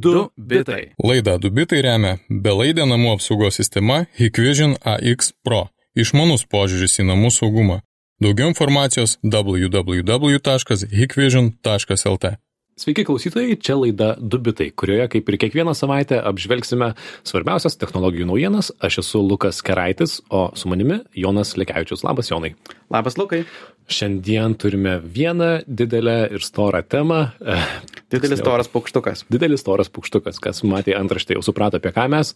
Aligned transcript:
2 0.00 0.28
bitai. 0.36 0.92
Laida 1.04 1.38
2 1.38 1.50
bitai 1.56 1.82
remia 1.84 2.18
belaidė 2.28 2.86
namų 2.88 3.12
apsaugos 3.16 3.54
sistema 3.60 4.06
Hikvision 4.18 4.76
AX 4.84 5.32
Pro. 5.44 5.68
Išmanus 5.98 6.46
požiūris 6.48 7.00
į 7.02 7.04
namų 7.10 7.30
saugumą. 7.34 7.80
Daugiau 8.20 8.48
informacijos 8.52 9.18
www.hikvision.lt. 9.24 12.24
Sveiki 12.80 13.02
klausytojai, 13.04 13.58
čia 13.60 13.74
laida 13.76 14.14
2 14.16 14.38
bitai, 14.40 14.70
kurioje 14.72 15.04
kaip 15.12 15.26
ir 15.28 15.36
kiekvieną 15.42 15.74
savaitę 15.76 16.16
apžvelgsime 16.24 16.94
svarbiausias 17.28 17.76
technologijų 17.76 18.30
naujienas. 18.30 18.70
Aš 18.80 19.02
esu 19.02 19.20
Lukas 19.20 19.58
Keraitis, 19.60 20.14
o 20.32 20.46
su 20.56 20.70
manimi 20.72 20.96
Jonas 21.12 21.58
Lekiavičius. 21.60 22.06
Labas, 22.08 22.30
Jonai. 22.32 22.54
Labas, 22.88 23.18
Lukai. 23.20 23.42
Šiandien 23.84 24.56
turime 24.56 24.96
vieną 25.04 25.50
didelę 25.68 26.16
ir 26.32 26.46
storą 26.46 26.80
temą. 26.88 27.20
Didelis 28.08 28.40
storas 28.40 28.72
paukštukas. 28.72 29.26
Didelis 29.28 29.60
storas 29.60 29.92
paukštukas, 29.92 30.40
kas 30.40 30.64
matė 30.64 30.96
antraštę 30.96 31.36
jau 31.36 31.44
suprato 31.44 31.76
apie 31.76 31.92
ką 31.92 32.08
mes. 32.16 32.32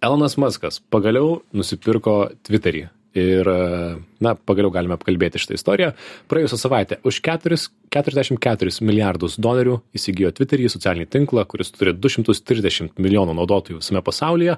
Elonas 0.00 0.40
Maskas 0.40 0.80
pagaliau 0.80 1.42
nusipirko 1.52 2.30
Twitterį. 2.48 2.86
Ir, 3.12 3.48
na, 4.24 4.32
pagaliau 4.48 4.72
galime 4.72 4.96
apkalbėti 4.96 5.40
šitą 5.42 5.56
istoriją. 5.58 5.90
Praėjusią 6.32 6.56
savaitę 6.56 6.96
už 7.04 7.18
4, 7.26 7.58
44 7.92 8.72
milijardus 8.88 9.36
dolerių 9.36 9.74
įsigijo 9.92 10.30
Twitterį, 10.32 10.70
socialinį 10.72 11.10
tinklą, 11.12 11.44
kuris 11.48 11.74
turi 11.76 11.92
230 11.92 12.96
milijonų 12.96 13.36
naudotojų 13.36 13.82
visame 13.82 14.00
pasaulyje. 14.06 14.56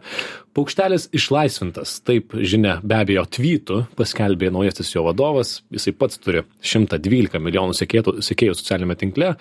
Paukštelis 0.55 1.09
išlaisvintas, 1.19 1.97
taip 2.07 2.39
žinia, 2.39 2.79
be 2.87 3.01
abejo, 3.01 3.27
tweetų 3.27 3.80
paskelbė 3.99 4.53
naujasis 4.55 4.95
jo 4.95 5.02
vadovas. 5.09 5.57
Jisai 5.75 5.97
pats 5.99 6.23
turi 6.23 6.47
112 6.63 7.43
milijonų 7.43 7.75
sekėjų 7.75 8.55
socialinėme 8.55 9.01
tinkle. 9.02 9.35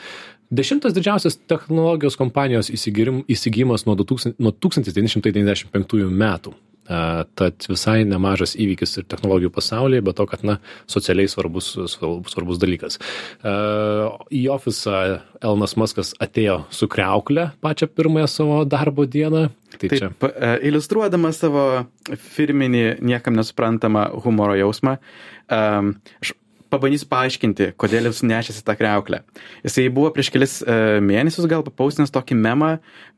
Dešimtas 0.54 0.94
didžiausias 0.98 1.38
technologijos 1.50 2.18
kompanijos 2.18 2.74
įsigijimas 2.74 3.86
nuo, 3.86 3.96
2000, 4.02 4.42
nuo 4.42 4.52
1995 4.58 6.10
metų. 6.10 6.58
Tad 6.84 7.66
visai 7.70 8.02
nemažas 8.04 8.58
įvykis 8.60 8.98
ir 9.00 9.08
technologijų 9.08 9.54
pasaulyje, 9.56 10.04
bet 10.04 10.18
to, 10.20 10.26
kad, 10.28 10.44
na, 10.44 10.58
socialiai 10.92 11.32
svarbus, 11.32 11.72
svarbus, 11.94 12.60
dalykas. 12.60 13.00
Į 13.40 14.44
ofisą 14.52 15.00
Elnas 15.40 15.78
Maskas 15.80 16.12
atėjo 16.24 16.64
su 16.76 16.90
kreukle 16.92 17.52
pačią 17.64 17.88
pirmąją 17.88 18.28
savo 18.32 18.62
darbo 18.68 19.08
dieną. 19.08 19.48
Tai 19.74 19.90
Taip, 19.90 19.98
čia. 19.98 20.12
Iliustruodamas 20.68 21.40
savo 21.42 21.66
firminį, 22.36 22.86
niekam 23.02 23.40
nesuprantamą 23.40 24.10
humoro 24.26 24.60
jausmą, 24.60 25.00
aš 25.50 26.36
pabandysiu 26.74 27.08
paaiškinti, 27.12 27.72
kodėl 27.80 28.10
jis 28.10 28.24
nešėsi 28.26 28.64
tą 28.66 28.76
kreuklę. 28.80 29.22
Jisai 29.66 29.88
buvo 29.94 30.12
prieš 30.16 30.32
kelis 30.34 30.56
uh, 30.64 30.98
mėnesius 31.06 31.48
gal 31.50 31.66
papaustinęs 31.66 32.14
tokį 32.14 32.38
memą, 32.40 32.72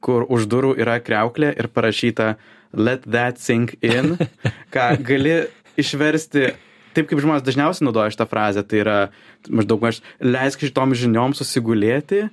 kur 0.04 0.28
už 0.28 0.50
durų 0.52 0.76
yra 0.82 1.00
kreuklė 1.04 1.54
ir 1.56 1.72
parašyta 1.72 2.36
let 2.76 3.06
that 3.10 3.42
sink 3.42 3.76
in, 3.82 4.16
ką 4.74 4.92
gali 5.06 5.44
išversti 5.80 6.54
taip, 6.96 7.10
kaip 7.10 7.20
žmonės 7.20 7.44
dažniausiai 7.46 7.88
naudoja 7.88 8.14
šitą 8.14 8.28
frazę, 8.30 8.64
tai 8.64 8.82
yra 8.84 8.98
maždaug 9.52 9.84
aš 9.90 10.02
leisk 10.24 10.64
šitom 10.64 10.96
žiniom 10.96 11.36
susigulėti 11.38 12.26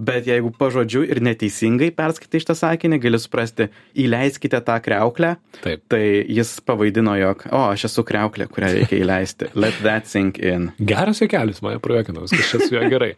bet 0.00 0.28
jeigu 0.28 0.50
pažodžiui 0.56 1.08
ir 1.12 1.20
neteisingai 1.24 1.90
perskaitai 1.96 2.40
šitą 2.42 2.56
sakinį, 2.58 2.98
gali 3.02 3.20
suprasti, 3.20 3.68
įleiskite 4.00 4.60
tą 4.64 4.78
kreuklę. 4.84 5.34
Taip. 5.60 5.84
Tai 5.92 6.00
jis 6.00 6.52
pavaidino, 6.66 7.14
jog, 7.20 7.44
o, 7.50 7.62
aš 7.74 7.86
esu 7.90 8.04
kreuklė, 8.08 8.48
kurią 8.50 8.72
reikia 8.78 9.00
įleisti. 9.00 9.50
Let 9.62 9.80
that 9.84 10.08
sink 10.10 10.40
in. 10.40 10.70
Geras 10.80 11.20
juokelis, 11.22 11.60
mane 11.64 11.80
projekino, 11.84 12.24
viskas 12.24 12.48
čia 12.52 12.62
su 12.64 12.76
juo 12.76 12.84
gerai. 12.92 13.12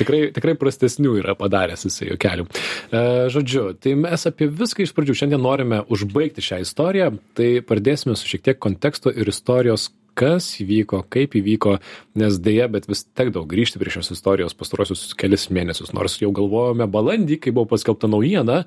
tikrai, 0.00 0.22
tikrai 0.36 0.56
prastesnių 0.58 1.18
yra 1.22 1.36
padaręs 1.38 1.86
jisai 1.86 2.10
juokelių. 2.12 2.48
E, 2.48 3.04
žodžiu, 3.34 3.68
tai 3.80 3.94
mes 4.00 4.26
apie 4.28 4.50
viską 4.50 4.86
iš 4.86 4.94
pradžių 4.96 5.20
šiandien 5.22 5.42
norime 5.42 5.82
užbaigti 5.92 6.44
šią 6.44 6.62
istoriją, 6.66 7.12
tai 7.38 7.52
pradėsime 7.66 8.18
su 8.18 8.28
šiek 8.30 8.44
tiek 8.50 8.60
konteksto 8.62 9.12
ir 9.14 9.30
istorijos 9.30 9.90
kas 10.16 10.48
įvyko, 10.62 11.02
kaip 11.12 11.36
įvyko, 11.38 11.76
nes 12.18 12.38
dėja, 12.42 12.70
bet 12.72 12.88
vis 12.90 13.04
tekdavo 13.16 13.44
grįžti 13.48 13.80
prie 13.82 13.92
šios 13.92 14.12
istorijos 14.14 14.56
pastarosius 14.56 15.10
kelias 15.18 15.48
mėnesius, 15.52 15.92
nors 15.96 16.16
jau 16.22 16.32
galvojome 16.36 16.88
balandį, 16.90 17.40
kai 17.42 17.54
buvo 17.56 17.68
paskelbta 17.74 18.10
naujiena, 18.10 18.62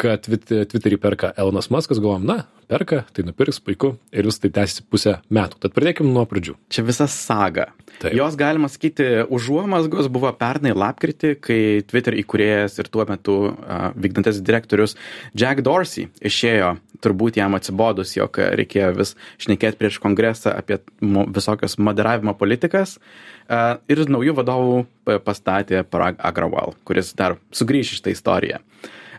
kad 0.00 0.26
Twitterį 0.26 1.00
perka 1.00 1.32
Elonas 1.40 1.70
Maskas, 1.72 2.02
galvom, 2.02 2.26
na, 2.28 2.44
perka, 2.68 3.04
tai 3.14 3.24
nupirks, 3.26 3.60
puiku, 3.64 3.94
ir 4.12 4.28
vis 4.28 4.40
tai 4.42 4.50
tęsiasi 4.54 4.84
pusę 4.90 5.16
metų. 5.32 5.60
Tad 5.62 5.74
pradėkime 5.76 6.10
nuo 6.12 6.24
pradžių. 6.28 6.56
Čia 6.72 6.84
visa 6.86 7.06
saga. 7.10 7.70
Taip. 8.00 8.14
Jos, 8.16 8.36
galima 8.38 8.68
sakyti, 8.72 9.06
užuomasgos 9.32 10.08
buvo 10.12 10.32
pernai 10.38 10.74
lapkritį, 10.74 11.34
kai 11.44 11.60
Twitter 11.86 12.16
įkūrėjas 12.18 12.80
ir 12.82 12.90
tuo 12.90 13.06
metu 13.08 13.36
uh, 13.52 13.90
vykdantis 13.94 14.42
direktorius 14.44 14.96
Jack 15.38 15.62
Dorsey 15.66 16.08
išėjo, 16.24 16.74
turbūt 17.04 17.38
jam 17.38 17.56
atsibodus, 17.58 18.16
jog 18.16 18.40
reikėjo 18.40 18.90
vis 18.96 19.14
šnekėti 19.44 19.80
prieš 19.80 20.00
kongresą 20.02 20.56
apie 20.56 20.80
visokias 21.00 21.78
moderavimo 21.78 22.34
politikas. 22.38 22.96
Uh, 23.44 23.76
ir 23.92 24.00
naujų 24.08 24.34
vadovų 24.40 24.76
pastatė 25.24 25.84
Parag 25.84 26.16
Agrawal, 26.24 26.74
kuris 26.88 27.12
dar 27.16 27.36
sugrįš 27.52 27.96
iš 27.96 28.04
tą 28.04 28.14
istoriją. 28.14 28.60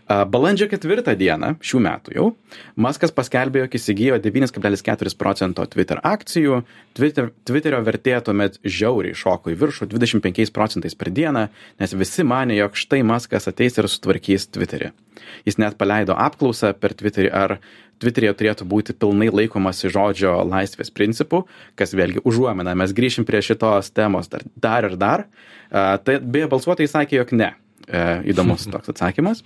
Balandžio 0.06 0.68
ketvirtą 0.70 1.16
dieną 1.18 1.56
šių 1.66 1.80
metų 1.82 2.12
jau 2.14 2.26
Maskas 2.78 3.10
paskelbė, 3.14 3.64
jog 3.64 3.72
įsigijo 3.74 4.18
9,4 4.22 5.16
procento 5.18 5.64
Twitter 5.66 5.98
akcijų, 6.06 6.60
Twitter, 6.94 7.32
Twitterio 7.48 7.80
vertė 7.82 8.14
tuomet 8.22 8.60
žiauriai 8.62 9.16
šoko 9.18 9.50
į 9.50 9.56
viršų 9.64 9.88
25 9.90 10.52
procentais 10.54 10.94
per 10.94 11.10
dieną, 11.10 11.48
nes 11.82 11.96
visi 11.98 12.22
mane, 12.22 12.54
jog 12.54 12.78
štai 12.78 13.02
Maskas 13.02 13.50
ateis 13.50 13.80
ir 13.80 13.90
sutvarkys 13.90 14.46
Twitterį. 14.54 14.92
Jis 15.48 15.58
net 15.58 15.74
paleido 15.80 16.14
apklausą 16.14 16.70
per 16.78 16.94
Twitterį, 16.94 17.32
ar 17.34 17.58
Twitter'e 17.98 18.30
turėtų 18.36 18.66
būti 18.68 18.94
pilnai 18.94 19.32
laikomasi 19.32 19.90
žodžio 19.90 20.38
laisvės 20.46 20.92
principų, 20.94 21.46
kas 21.74 21.96
vėlgi 21.98 22.22
užuomina, 22.22 22.78
mes 22.78 22.94
grįšim 22.94 23.26
prie 23.26 23.42
šitos 23.42 23.90
temos 23.96 24.30
dar, 24.30 24.46
dar 24.54 24.86
ir 24.86 24.98
dar. 25.00 25.26
Uh, 25.66 25.96
tai 25.98 26.20
beje, 26.22 26.52
balsuotojai 26.52 26.92
sakė, 26.92 27.24
jog 27.24 27.32
ne. 27.34 27.56
E, 27.86 28.02
įdomus 28.32 28.66
toks 28.72 28.90
atsakymas. 28.90 29.42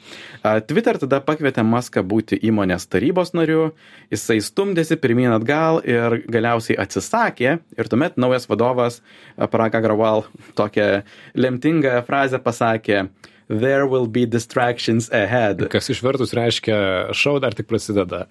Twitter 0.69 0.99
tada 1.03 1.21
pakvietė 1.25 1.65
Maską 1.67 2.03
būti 2.07 2.39
įmonės 2.49 2.87
tarybos 2.89 3.35
nariu, 3.37 3.71
jisai 4.13 4.39
stumdėsi 4.45 4.97
pirmyn 5.01 5.35
atgal 5.37 5.83
ir 5.85 6.23
galiausiai 6.31 6.79
atsisakė. 6.81 7.59
Ir 7.77 7.91
tuomet 7.93 8.17
naujas 8.21 8.49
vadovas 8.51 9.01
Parag 9.37 9.77
Agrawal 9.81 10.25
tokią 10.57 11.03
lemtingą 11.37 12.01
frazę 12.09 12.41
pasakė 12.41 13.09
There 13.51 13.87
will 13.87 14.07
be 14.07 14.27
distractions 14.27 15.11
ahead. 15.11 15.65
Kas 15.75 15.91
išvertus 15.91 16.31
reiškia, 16.39 17.11
šau 17.19 17.41
dar 17.43 17.57
tik 17.59 17.67
prasideda. 17.67 18.29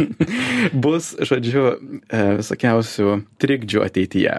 Bus, 0.84 1.14
žodžiu, 1.24 1.62
e, 2.12 2.20
visokiausių 2.42 3.14
trikdžių 3.40 3.80
ateityje. 3.86 4.34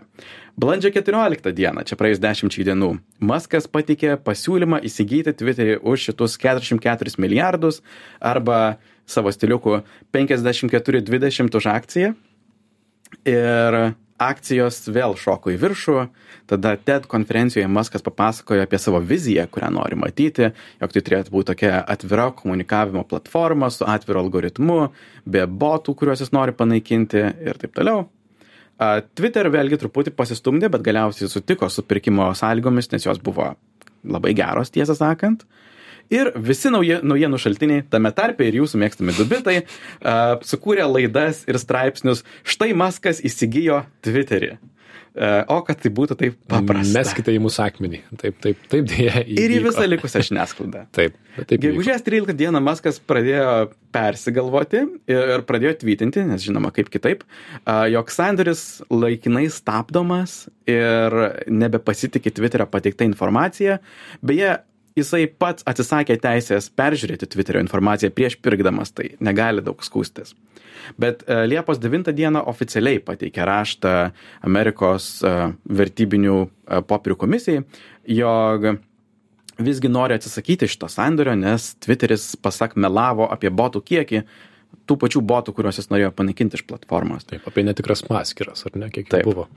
Balandžio 0.53 0.91
14 0.93 1.49
dieną, 1.57 1.81
čia 1.89 1.97
praėjus 1.97 2.21
10 2.21 2.59
dienų, 2.69 2.91
Maskas 3.25 3.65
patikė 3.65 4.19
pasiūlymą 4.21 4.83
įsigyti 4.85 5.33
Twitterį 5.33 5.79
už 5.81 6.05
šitus 6.11 6.37
44 6.37 7.17
milijardus 7.17 7.81
arba 8.21 8.77
savo 9.09 9.33
stiliukų 9.33 9.81
54,20 10.13 11.57
už 11.57 11.69
akciją. 11.73 12.13
Ir 13.25 13.79
akcijos 14.23 14.81
vėl 14.93 15.15
šoko 15.19 15.51
į 15.53 15.57
viršų, 15.61 15.97
tada 16.49 16.73
TED 16.77 17.05
konferencijoje 17.11 17.69
Maskas 17.71 18.05
papasakojo 18.05 18.63
apie 18.63 18.79
savo 18.81 19.01
viziją, 19.03 19.45
kurią 19.51 19.69
nori 19.75 19.99
matyti, 19.99 20.49
jog 20.81 20.95
tai 20.95 21.03
turėtų 21.05 21.33
būti 21.33 21.49
tokia 21.51 21.83
atvira 21.95 22.29
komunikavimo 22.37 23.05
platforma 23.09 23.69
su 23.73 23.87
atviru 23.89 24.23
algoritmu, 24.23 24.79
be 25.25 25.45
botų, 25.47 25.95
kuriuos 25.99 26.25
jis 26.25 26.33
nori 26.35 26.55
panaikinti 26.57 27.23
ir 27.47 27.61
taip 27.61 27.75
toliau. 27.77 28.07
Twitter 29.15 29.47
vėlgi 29.53 29.77
truputį 29.79 30.15
pasistumdė, 30.17 30.69
bet 30.73 30.83
galiausiai 30.85 31.29
sutiko 31.31 31.69
su 31.69 31.85
pirkimo 31.87 32.31
sąlygomis, 32.35 32.89
nes 32.91 33.05
jos 33.05 33.21
buvo 33.23 33.53
labai 34.03 34.33
geros, 34.35 34.73
tiesą 34.73 34.95
sakant. 34.97 35.45
Ir 36.13 36.31
visi 36.49 36.71
nauji, 36.73 36.99
naujienų 37.05 37.39
šaltiniai, 37.41 37.85
tame 37.93 38.13
tarpe 38.15 38.45
ir 38.47 38.59
jūsų 38.61 38.81
mėgstami 38.83 39.15
dubitai, 39.17 39.63
uh, 39.63 40.37
sukūrė 40.45 40.85
laidas 40.89 41.43
ir 41.49 41.59
straipsnius. 41.61 42.25
Štai 42.45 42.73
Maskas 42.77 43.23
įsigijo 43.25 43.83
Twitterį. 44.05 44.55
E, 45.13 45.27
o 45.53 45.59
kad 45.61 45.77
tai 45.77 45.91
būtų 45.93 46.15
taip 46.17 46.37
paprasta. 46.49 46.89
Meskite 46.95 47.33
į 47.35 47.41
mūsų 47.43 47.61
akmenį. 47.67 47.99
Taip, 48.17 48.37
taip, 48.41 48.63
taip 48.71 48.87
dėja. 48.89 49.21
Ir 49.29 49.53
į 49.53 49.59
visą 49.67 49.85
likusią 49.85 50.23
žiniasklaidą. 50.25 50.87
taip. 50.97 51.19
taip 51.37 51.61
Gegužės 51.61 52.01
13 52.05 52.33
dieną 52.39 52.61
Maskas 52.65 52.97
pradėjo 52.97 53.69
persigalvoti 53.93 54.81
ir 55.13 55.45
pradėjo 55.45 55.75
tvytinti, 55.83 56.25
nes 56.25 56.41
žinoma, 56.41 56.73
kaip 56.73 56.89
kitaip, 56.93 57.21
jog 57.93 58.09
sandoris 58.13 58.65
laikinai 58.89 59.45
stabdomas 59.53 60.47
ir 60.69 61.17
nebepasitikė 61.45 62.33
Twitterio 62.33 62.65
pateiktą 62.73 63.05
informaciją. 63.05 63.77
Beje, 64.25 64.55
jisai 64.97 65.25
pats 65.27 65.65
atsisakė 65.69 66.17
teisės 66.21 66.69
peržiūrėti 66.73 67.29
Twitterio 67.33 67.61
informaciją 67.63 68.11
prieš 68.13 68.37
pirkdamas 68.43 68.93
tai, 68.95 69.13
negali 69.23 69.63
daug 69.65 69.81
skūstis. 69.85 70.35
Bet 70.99 71.23
e, 71.27 71.43
Liepos 71.47 71.79
9 71.81 72.11
dieną 72.15 72.43
oficialiai 72.51 73.01
pateikė 73.03 73.45
raštą 73.47 73.93
Amerikos 74.45 75.09
e, 75.23 75.33
vertybinių 75.81 76.39
e, 76.43 76.81
popierių 76.89 77.19
komisijai, 77.23 77.63
jog 78.11 78.73
visgi 79.63 79.91
nori 79.91 80.17
atsisakyti 80.17 80.67
šito 80.69 80.89
sandorio, 80.89 81.35
nes 81.37 81.73
Twitteris, 81.83 82.33
pasak, 82.41 82.75
melavo 82.75 83.29
apie 83.31 83.53
botų 83.53 83.83
kiekį, 83.85 84.23
tų 84.89 84.97
pačių 85.01 85.21
botų, 85.23 85.53
kuriuos 85.55 85.79
jis 85.79 85.89
norėjo 85.91 86.11
panaikinti 86.15 86.59
iš 86.59 86.65
platformos. 86.67 87.27
Taip, 87.29 87.45
apie 87.49 87.63
netikras 87.65 88.03
paskiras, 88.07 88.65
ar 88.67 88.75
ne, 88.79 88.89
kiek 88.93 89.09
Taip. 89.11 89.27
buvo. 89.27 89.47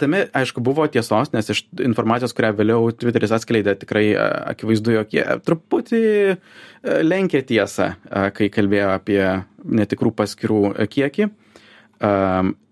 Tame, 0.00 0.24
aišku, 0.34 0.62
buvo 0.64 0.86
tiesos, 0.90 1.30
nes 1.34 1.50
iš 1.52 1.64
informacijos, 1.84 2.34
kurią 2.36 2.54
vėliau 2.58 2.88
Twitteris 2.96 3.34
atskleidė, 3.36 3.76
tikrai 3.80 4.06
akivaizdu, 4.54 4.96
jog 4.96 5.14
jie 5.14 5.26
truputį 5.46 6.02
lenkė 7.06 7.44
tiesą, 7.46 7.92
kai 8.34 8.50
kalbėjo 8.52 8.90
apie 8.96 9.20
netikrų 9.64 10.14
paskirų 10.18 10.64
kiekį. 10.90 11.30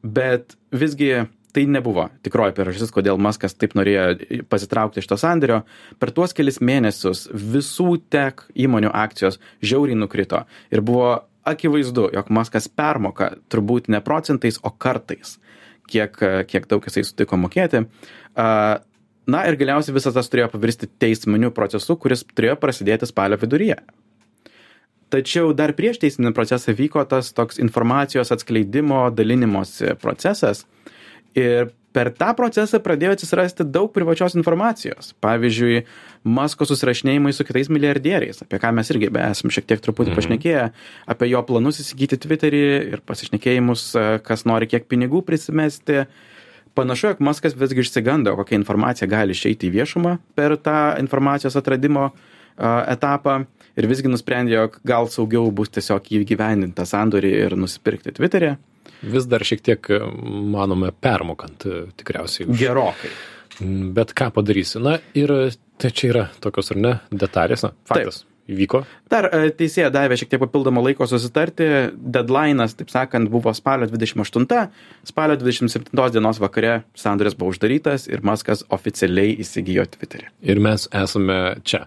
Bet 0.02 0.58
visgi 0.74 1.14
tai 1.52 1.66
nebuvo 1.68 2.06
tikroji 2.24 2.54
priežastis, 2.56 2.92
kodėl 2.94 3.18
Maskas 3.20 3.54
taip 3.54 3.74
norėjo 3.76 4.44
pasitraukti 4.50 5.02
iš 5.02 5.10
to 5.10 5.18
sanderio. 5.20 5.62
Per 6.00 6.12
tuos 6.16 6.32
kelis 6.36 6.62
mėnesius 6.64 7.26
visų 7.32 7.98
tech 8.12 8.46
įmonių 8.56 8.88
akcijos 8.88 9.38
žiauriai 9.60 9.98
nukrito 10.00 10.46
ir 10.72 10.80
buvo 10.84 11.20
akivaizdu, 11.48 12.08
jog 12.14 12.30
Maskas 12.34 12.68
permoka 12.68 13.32
turbūt 13.52 13.90
ne 13.92 14.00
procentais, 14.04 14.60
o 14.62 14.70
kartais 14.70 15.38
kiek, 15.90 16.16
kiek 16.48 16.68
daug 16.70 16.84
jisai 16.86 17.04
sutiko 17.06 17.38
mokėti. 17.40 17.84
Na 19.32 19.42
ir 19.46 19.58
galiausiai 19.58 19.94
visas 19.94 20.16
tas 20.16 20.30
turėjo 20.30 20.48
pavirsti 20.54 20.88
teisminiu 21.02 21.52
procesu, 21.54 21.96
kuris 22.00 22.24
turėjo 22.34 22.56
prasidėti 22.62 23.06
spalio 23.06 23.38
viduryje. 23.38 23.78
Tačiau 25.12 25.52
dar 25.52 25.74
prieš 25.76 26.00
teisminį 26.00 26.32
procesą 26.34 26.72
vyko 26.72 27.04
tas 27.04 27.34
toks 27.36 27.60
informacijos 27.60 28.32
atskleidimo, 28.32 29.04
dalinimosi 29.12 29.92
procesas. 30.00 30.64
Ir 31.38 31.70
per 31.92 32.10
tą 32.16 32.32
procesą 32.36 32.80
pradėjo 32.82 33.14
atsirasti 33.16 33.66
daug 33.68 33.92
privačios 33.92 34.36
informacijos. 34.38 35.12
Pavyzdžiui, 35.24 35.84
Masko 36.22 36.66
susirašinėjimai 36.68 37.32
su 37.34 37.44
kitais 37.46 37.70
milijardieriais, 37.72 38.42
apie 38.44 38.60
ką 38.62 38.70
mes 38.76 38.90
irgi 38.94 39.10
esame 39.10 39.54
šiek 39.54 39.66
tiek 39.68 39.82
truputį 39.82 40.12
mhm. 40.12 40.18
pašnekėję, 40.20 40.66
apie 41.14 41.30
jo 41.30 41.42
planus 41.48 41.80
įsigyti 41.82 42.20
Twitterį 42.22 42.62
ir 42.94 43.02
pasišnekėjimus, 43.08 43.86
e, 43.96 44.04
kas 44.24 44.46
nori 44.48 44.70
kiek 44.70 44.86
pinigų 44.90 45.24
prisimesti. 45.26 46.04
Panašu, 46.78 47.10
jog 47.10 47.24
Maskas 47.26 47.56
visgi 47.58 47.82
išsigando, 47.84 48.32
kokia 48.38 48.56
informacija 48.56 49.08
gali 49.10 49.36
išeiti 49.36 49.68
į 49.68 49.74
viešumą 49.74 50.16
per 50.38 50.56
tą 50.56 50.94
informacijos 51.02 51.58
atradimo 51.60 52.06
uh, 52.08 52.14
etapą 52.88 53.42
ir 53.76 53.88
visgi 53.90 54.08
nusprendė, 54.08 54.54
jog 54.56 54.78
gal 54.88 55.10
saugiau 55.12 55.50
bus 55.52 55.68
tiesiog 55.74 56.08
įgyvendinti 56.22 56.78
tą 56.78 56.88
sandorį 56.88 57.34
ir 57.42 57.58
nusipirkti 57.60 58.16
Twitter'e 58.16 58.54
vis 59.02 59.28
dar 59.30 59.44
šiek 59.46 59.62
tiek, 59.64 59.92
manome, 60.54 60.92
permokant 61.04 61.68
e, 61.68 61.84
tikriausiai. 62.00 62.48
Už... 62.48 62.58
Gerokai. 62.60 63.12
Bet 63.96 64.14
ką 64.16 64.32
padarysi? 64.34 64.80
Na 64.82 64.98
ir 65.18 65.32
tai 65.80 65.92
čia 65.94 66.12
yra 66.12 66.26
tokios 66.42 66.72
ar 66.74 66.80
ne 66.80 66.92
detalės, 67.10 67.66
na, 67.66 67.74
faktas. 67.88 68.22
Taip 68.22 68.32
įvyko? 68.50 68.82
Dar 69.12 69.28
e, 69.30 69.50
teisėja 69.56 69.90
davė 69.92 70.16
šiek 70.18 70.32
tiek 70.32 70.42
papildomą 70.42 70.82
laiko 70.84 71.06
susitarti. 71.10 71.68
Deadline'as, 71.92 72.76
taip 72.78 72.90
sakant, 72.92 73.30
buvo 73.32 73.52
spalio 73.56 73.88
28. 73.90 74.46
Spalio 75.08 75.38
27 75.40 76.08
dienos 76.16 76.40
vakare 76.42 76.80
sandoris 76.98 77.36
buvo 77.38 77.54
uždarytas 77.54 78.08
ir 78.10 78.24
Maskas 78.26 78.64
oficialiai 78.74 79.36
įsigijo 79.42 79.86
Twitterį. 79.94 80.30
Ir 80.42 80.62
mes 80.62 80.88
esame 81.04 81.38
čia. 81.68 81.84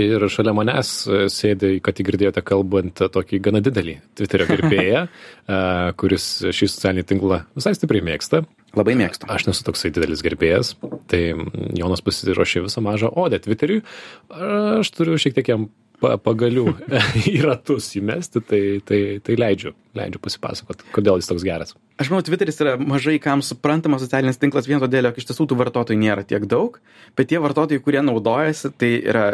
Ir 0.00 0.24
šalia 0.32 0.54
manęs 0.56 0.90
e, 1.04 1.24
sėdi, 1.32 1.74
kad 1.84 1.98
girdėjote 2.00 2.40
kalbant 2.48 3.02
tokį 3.12 3.40
gana 3.44 3.60
didelį 3.64 3.98
Twitterio 4.16 4.46
gerbėją, 4.48 5.02
e, 5.52 5.58
kuris 6.00 6.28
šį 6.48 6.70
socialinį 6.72 7.04
tinklą 7.10 7.42
visai 7.58 7.74
stipriai 7.76 8.04
mėgsta. 8.06 8.44
Labai 8.78 8.94
mėgstu. 8.96 9.28
Aš 9.28 9.50
nesu 9.50 9.66
toksai 9.66 9.90
didelis 9.92 10.24
gerbėjas, 10.24 10.72
tai 11.12 11.34
Jonas 11.76 12.00
pasiruošė 12.04 12.64
visą 12.64 12.80
mažą 12.80 13.10
odę 13.20 13.42
Twitteriui. 13.44 13.82
Aš 14.32 14.94
turiu 14.96 15.18
šiek 15.20 15.36
tiek 15.36 15.50
jam 15.52 15.68
pa, 16.02 16.16
pagalių 16.20 16.66
į 17.34 17.36
ratus 17.44 17.90
įmesti, 17.98 18.42
tai, 18.48 18.62
tai, 18.88 19.00
tai 19.24 19.38
leidžiu, 19.38 19.74
leidžiu 19.98 20.22
pasipasakot, 20.24 20.84
kodėl 20.94 21.20
jis 21.20 21.30
toks 21.30 21.46
geras. 21.46 21.76
Aš 22.00 22.10
manau, 22.10 22.24
Twitteris 22.26 22.60
yra 22.64 22.78
mažai 22.80 23.18
kam 23.22 23.44
suprantamas 23.44 24.06
socialinis 24.06 24.40
tinklas 24.40 24.68
vien 24.70 24.82
todėl, 24.82 25.10
jog 25.10 25.20
iš 25.20 25.28
tiesų 25.30 25.50
tų 25.50 25.58
vartotojų 25.60 26.00
nėra 26.00 26.24
tiek 26.26 26.48
daug, 26.50 26.80
bet 27.18 27.30
tie 27.30 27.42
vartotojai, 27.42 27.82
kurie 27.84 28.02
naudojasi, 28.04 28.72
tai 28.80 28.94
yra 28.98 29.26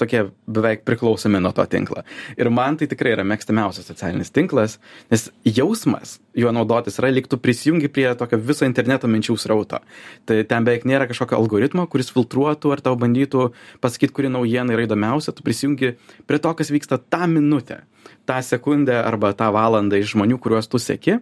tokie 0.00 0.22
beveik 0.46 0.84
priklausomi 0.86 1.40
nuo 1.40 1.52
to 1.56 1.64
tinklo. 1.70 2.02
Ir 2.36 2.50
man 2.52 2.76
tai 2.76 2.88
tikrai 2.90 3.14
yra 3.16 3.24
mėgstamiausias 3.26 3.88
socialinis 3.88 4.32
tinklas, 4.34 4.78
nes 5.12 5.28
jausmas 5.44 6.18
juo 6.36 6.52
naudotis 6.54 7.00
yra 7.00 7.10
liktų 7.14 7.38
prisijungi 7.42 7.90
prie 7.92 8.08
tokio 8.18 8.38
viso 8.40 8.68
interneto 8.68 9.08
minčių 9.10 9.38
srauto. 9.40 9.80
Tai 10.28 10.40
ten 10.48 10.66
beveik 10.66 10.86
nėra 10.88 11.08
kažkokio 11.10 11.38
algoritmo, 11.40 11.86
kuris 11.90 12.12
filtruotų 12.14 12.74
ar 12.76 12.84
tau 12.84 12.96
bandytų 13.00 13.50
pasakyti, 13.84 14.14
kuri 14.16 14.32
naujiena 14.32 14.76
yra 14.76 14.88
įdomiausia, 14.88 15.32
tu 15.32 15.46
prisijungi 15.46 15.94
prie 16.28 16.42
to, 16.42 16.52
kas 16.58 16.72
vyksta 16.74 17.00
tą 17.00 17.24
minutę, 17.30 17.82
tą 18.28 18.42
sekundę 18.44 19.00
arba 19.02 19.32
tą 19.36 19.48
valandą 19.54 20.00
iš 20.00 20.14
žmonių, 20.14 20.40
kuriuos 20.42 20.68
tu 20.70 20.82
seki 20.82 21.20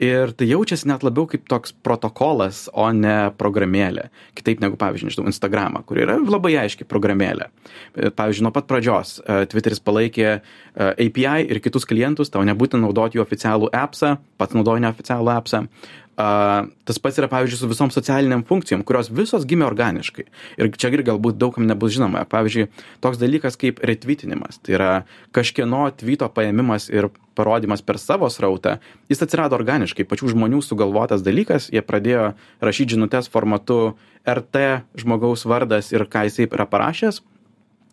ir 0.00 0.32
tai 0.32 0.48
jaučiasi 0.48 0.88
net 0.88 1.04
labiau 1.04 1.28
kaip 1.28 1.44
toks 1.50 1.74
protokolas 1.84 2.64
o 2.72 2.86
ne 2.96 3.30
programėlė. 3.38 4.08
Kitaip 4.38 4.62
negu 4.64 4.78
pavyzdžiui 4.80 5.10
nežinau 5.10 5.28
instagramą 5.30 5.84
kur 5.86 6.00
yra 6.00 6.16
labai 6.20 6.56
aiški 6.64 6.88
programėlė. 6.88 7.50
Pavyzdžiui 8.16 8.46
nuo 8.46 8.54
pat 8.56 8.68
pradžios 8.70 9.18
e, 9.20 9.44
tviteris 9.52 9.82
palaikė 9.84 10.28
e, 10.30 10.40
api 10.90 11.28
ir 11.52 11.60
kitus 11.60 11.88
klientus 11.88 12.32
tau 12.32 12.44
nebūtina 12.48 12.86
naudot 12.86 13.14
jų 13.14 13.24
oficialų 13.24 13.72
appsą 13.76 14.16
pats 14.40 14.56
naudoji 14.56 14.86
neoficialų 14.86 15.34
appsą. 15.36 15.66
A, 16.20 16.66
tas 16.84 16.98
pats 17.00 17.16
yra 17.20 17.30
pavyzdžiui 17.32 17.60
su 17.62 17.68
visom 17.70 17.92
socialinėm 17.94 18.42
funkcijom 18.48 18.82
kurios 18.84 19.08
visos 19.14 19.46
gimė 19.48 19.64
organiškai. 19.68 20.26
Ir 20.60 20.68
čia 20.76 20.90
ir 20.92 21.04
galbūt 21.06 21.38
daug 21.40 21.54
kam 21.54 21.68
nebus 21.68 21.94
žinoma. 21.96 22.26
Pavyzdžiui 22.28 22.68
toks 23.04 23.20
dalykas 23.20 23.56
kaip 23.60 23.80
retvitinimas 23.86 24.60
tai 24.60 24.76
yra 24.76 24.90
kažkieno 25.36 25.86
tvito 26.00 26.28
paėmimas 26.34 26.90
ir 26.92 27.08
parodymas 27.40 27.82
per 27.82 27.98
savo 28.02 28.28
srautą 28.28 28.76
jis 29.08 29.24
atsirado 29.24 29.56
organiškai 29.56 30.06
pačių 30.12 30.34
žmonių 30.36 30.60
sugalvotas 30.66 31.24
dalykas 31.26 31.70
jie 31.72 31.82
pradėjo 31.82 32.30
rašyt 32.60 32.94
žinutes 32.94 33.32
formatu 33.32 33.80
rt 34.28 34.62
žmogaus 35.00 35.48
vardas 35.48 35.90
ir 35.96 36.04
ką 36.12 36.28
jisai 36.28 36.46
yra 36.50 36.68
parašęs 36.68 37.24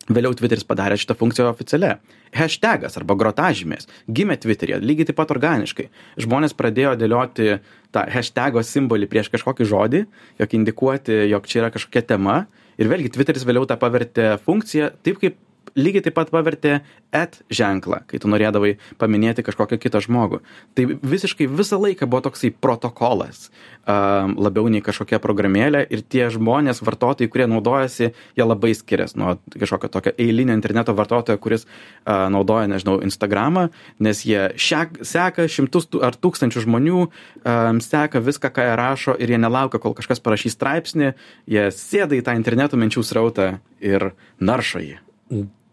Vėliau 0.08 0.32
Twitteris 0.32 0.64
padarė 0.64 0.96
šitą 0.96 1.12
funkciją 1.20 1.50
oficialia. 1.50 1.98
Hashtagas 2.32 2.96
arba 2.96 3.16
grotažymės 3.18 3.88
gimė 4.08 4.38
Twitter'e 4.40 4.78
lygiai 4.80 5.08
taip 5.10 5.18
pat 5.20 5.34
organiškai. 5.34 5.90
Žmonės 6.24 6.56
pradėjo 6.56 6.94
dėlioti 7.00 7.58
tą 7.92 8.04
hashtago 8.14 8.62
simbolį 8.64 9.08
prieš 9.12 9.28
kažkokį 9.34 9.66
žodį, 9.68 10.00
jog 10.40 10.56
indikuoti, 10.56 11.18
jog 11.28 11.48
čia 11.48 11.60
yra 11.60 11.70
kažkokia 11.74 12.06
tema. 12.14 12.38
Ir 12.80 12.88
vėlgi 12.88 13.12
Twitteris 13.12 13.44
vėliau 13.48 13.68
tą 13.68 13.76
pavertė 13.80 14.30
funkciją 14.46 14.94
taip, 15.04 15.20
kaip 15.20 15.36
lygiai 15.78 16.04
taip 16.04 16.16
pat 16.18 16.32
pavertė 16.34 16.80
et 17.14 17.38
ženklą, 17.54 18.02
kai 18.10 18.20
tu 18.20 18.28
norėdavai 18.28 18.74
paminėti 19.00 19.44
kažkokią 19.46 19.78
kitą 19.80 20.02
žmogų. 20.04 20.42
Tai 20.76 20.84
visiškai 21.00 21.48
visą 21.48 21.78
laiką 21.80 22.08
buvo 22.10 22.26
toksai 22.26 22.50
protokolas, 22.52 23.48
um, 23.88 24.34
labiau 24.36 24.68
nei 24.72 24.82
kažkokia 24.84 25.20
programėlė 25.22 25.84
ir 25.88 26.02
tie 26.02 26.26
žmonės, 26.34 26.82
vartotojai, 26.84 27.30
kurie 27.32 27.48
naudojasi, 27.50 28.10
jie 28.36 28.44
labai 28.46 28.74
skiriasi 28.76 29.18
nuo 29.20 29.36
kažkokio 29.54 29.90
tokio 29.94 30.14
eilinio 30.20 30.56
interneto 30.58 30.94
vartotojo, 30.98 31.38
kuris 31.40 31.64
uh, 31.64 32.28
naudoja, 32.32 32.68
nežinau, 32.70 32.98
Instagramą, 33.06 33.68
nes 34.04 34.24
jie 34.28 34.50
šiek, 34.60 35.00
seka 35.06 35.48
šimtus 35.48 35.88
ar 36.04 36.18
tūkstančių 36.18 36.66
žmonių, 36.66 37.04
um, 37.08 37.82
seka 37.84 38.22
viską, 38.24 38.52
ką 38.52 38.68
jie 38.68 38.78
rašo 38.82 39.16
ir 39.16 39.32
jie 39.32 39.40
nelaukia, 39.40 39.80
kol 39.82 39.96
kažkas 39.96 40.20
parašys 40.24 40.58
straipsnį, 40.58 41.14
jie 41.48 41.68
sėda 41.74 42.18
į 42.18 42.24
tą 42.26 42.36
interneto 42.36 42.80
minčių 42.80 43.06
srautą 43.06 43.52
ir 43.80 44.10
naršo 44.40 44.84
jį. 44.84 44.98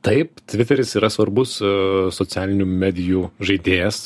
Taip, 0.06 0.38
Twitteris 0.46 0.92
yra 1.00 1.08
svarbus 1.10 1.56
e, 1.66 1.70
socialinių 2.14 2.66
medijų 2.70 3.24
žaidėjas, 3.42 3.98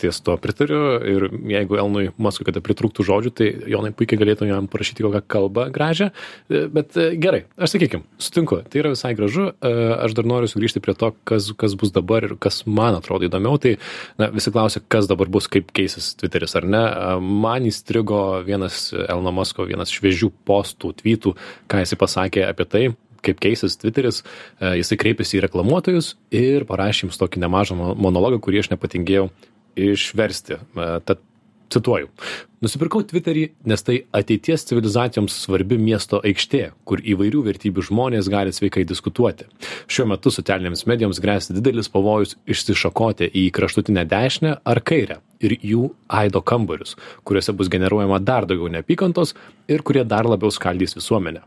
ties 0.00 0.16
to 0.26 0.34
pritariu. 0.42 0.80
Ir 1.06 1.26
jeigu 1.52 1.78
Elnui 1.78 2.08
Maskui 2.18 2.46
kada 2.48 2.58
pritrūktų 2.64 3.06
žodžių, 3.06 3.30
tai 3.38 3.50
Jonai 3.70 3.92
puikiai 3.94 4.18
galėtų 4.18 4.48
jam 4.48 4.66
parašyti 4.70 5.04
kokią 5.06 5.20
kalbą 5.30 5.68
gražią, 5.74 6.08
e, 6.50 6.64
bet 6.74 6.98
e, 6.98 7.12
gerai, 7.22 7.44
aš 7.54 7.76
sakykim, 7.76 8.02
sutinku, 8.18 8.64
tai 8.66 8.82
yra 8.82 8.90
visai 8.96 9.12
gražu, 9.14 9.52
aš 9.62 10.16
dar 10.18 10.26
noriu 10.26 10.50
sugrįžti 10.50 10.82
prie 10.82 10.96
to, 10.98 11.12
kas, 11.28 11.52
kas 11.60 11.78
bus 11.78 11.94
dabar 11.94 12.26
ir 12.26 12.34
kas 12.42 12.64
man 12.66 12.98
atrodo 12.98 13.28
įdomiau, 13.28 13.60
tai 13.62 13.76
na, 14.18 14.32
visi 14.34 14.50
klausia, 14.50 14.82
kas 14.90 15.06
dabar 15.10 15.30
bus, 15.30 15.46
kaip 15.46 15.70
keisis 15.76 16.16
Twitteris 16.18 16.58
ar 16.58 16.66
ne. 16.66 16.82
Man 17.22 17.70
įstrigo 17.70 18.24
vienas 18.46 18.88
Elno 19.06 19.30
Masko, 19.36 19.68
vienas 19.70 19.94
šviežių 19.94 20.32
postų, 20.48 20.96
tweetų, 20.98 21.36
ką 21.70 21.84
jisai 21.84 22.02
pasakė 22.02 22.46
apie 22.50 22.66
tai, 22.66 22.86
kaip 23.24 23.42
keisis 23.42 23.78
Twitteris, 23.80 24.22
e, 24.60 24.76
jisai 24.80 24.98
kreipėsi 25.00 25.38
į 25.38 25.44
reklamuotojus 25.48 26.14
ir 26.34 26.66
parašė 26.68 27.08
jums 27.08 27.20
tokį 27.20 27.44
nemažą 27.44 27.78
monologą, 27.78 28.40
kurį 28.44 28.64
aš 28.64 28.72
nepatingėjau 28.74 29.28
išversti. 29.74 30.60
E, 30.60 30.90
tad 31.08 31.22
cituoju. 31.74 32.10
Nusipirkau 32.64 33.02
Twitterį, 33.04 33.44
nes 33.68 33.84
tai 33.84 33.98
ateities 34.14 34.64
civilizacijoms 34.68 35.36
svarbi 35.44 35.76
miesto 35.80 36.20
aikštė, 36.24 36.62
kur 36.88 37.02
įvairių 37.02 37.42
vertybių 37.48 37.84
žmonės 37.90 38.30
gali 38.32 38.54
sveikai 38.54 38.86
diskutuoti. 38.88 39.48
Šiuo 39.90 40.08
metu 40.14 40.32
socialinėms 40.32 40.86
medijoms 40.90 41.20
grėsia 41.24 41.56
didelis 41.56 41.90
pavojus 41.92 42.36
išsišakoti 42.50 43.28
į 43.28 43.48
kraštutinę 43.56 44.06
dešinę 44.08 44.58
ar 44.64 44.82
kairę 44.84 45.20
ir 45.44 45.58
jų 45.60 45.90
aido 46.08 46.40
kambarius, 46.40 46.96
kuriuose 47.24 47.56
bus 47.56 47.72
generuojama 47.72 48.22
dar 48.22 48.48
daugiau 48.48 48.72
neapykantos 48.72 49.36
ir 49.68 49.84
kurie 49.84 50.06
dar 50.08 50.28
labiau 50.30 50.54
skaldys 50.54 50.96
visuomenę 50.96 51.44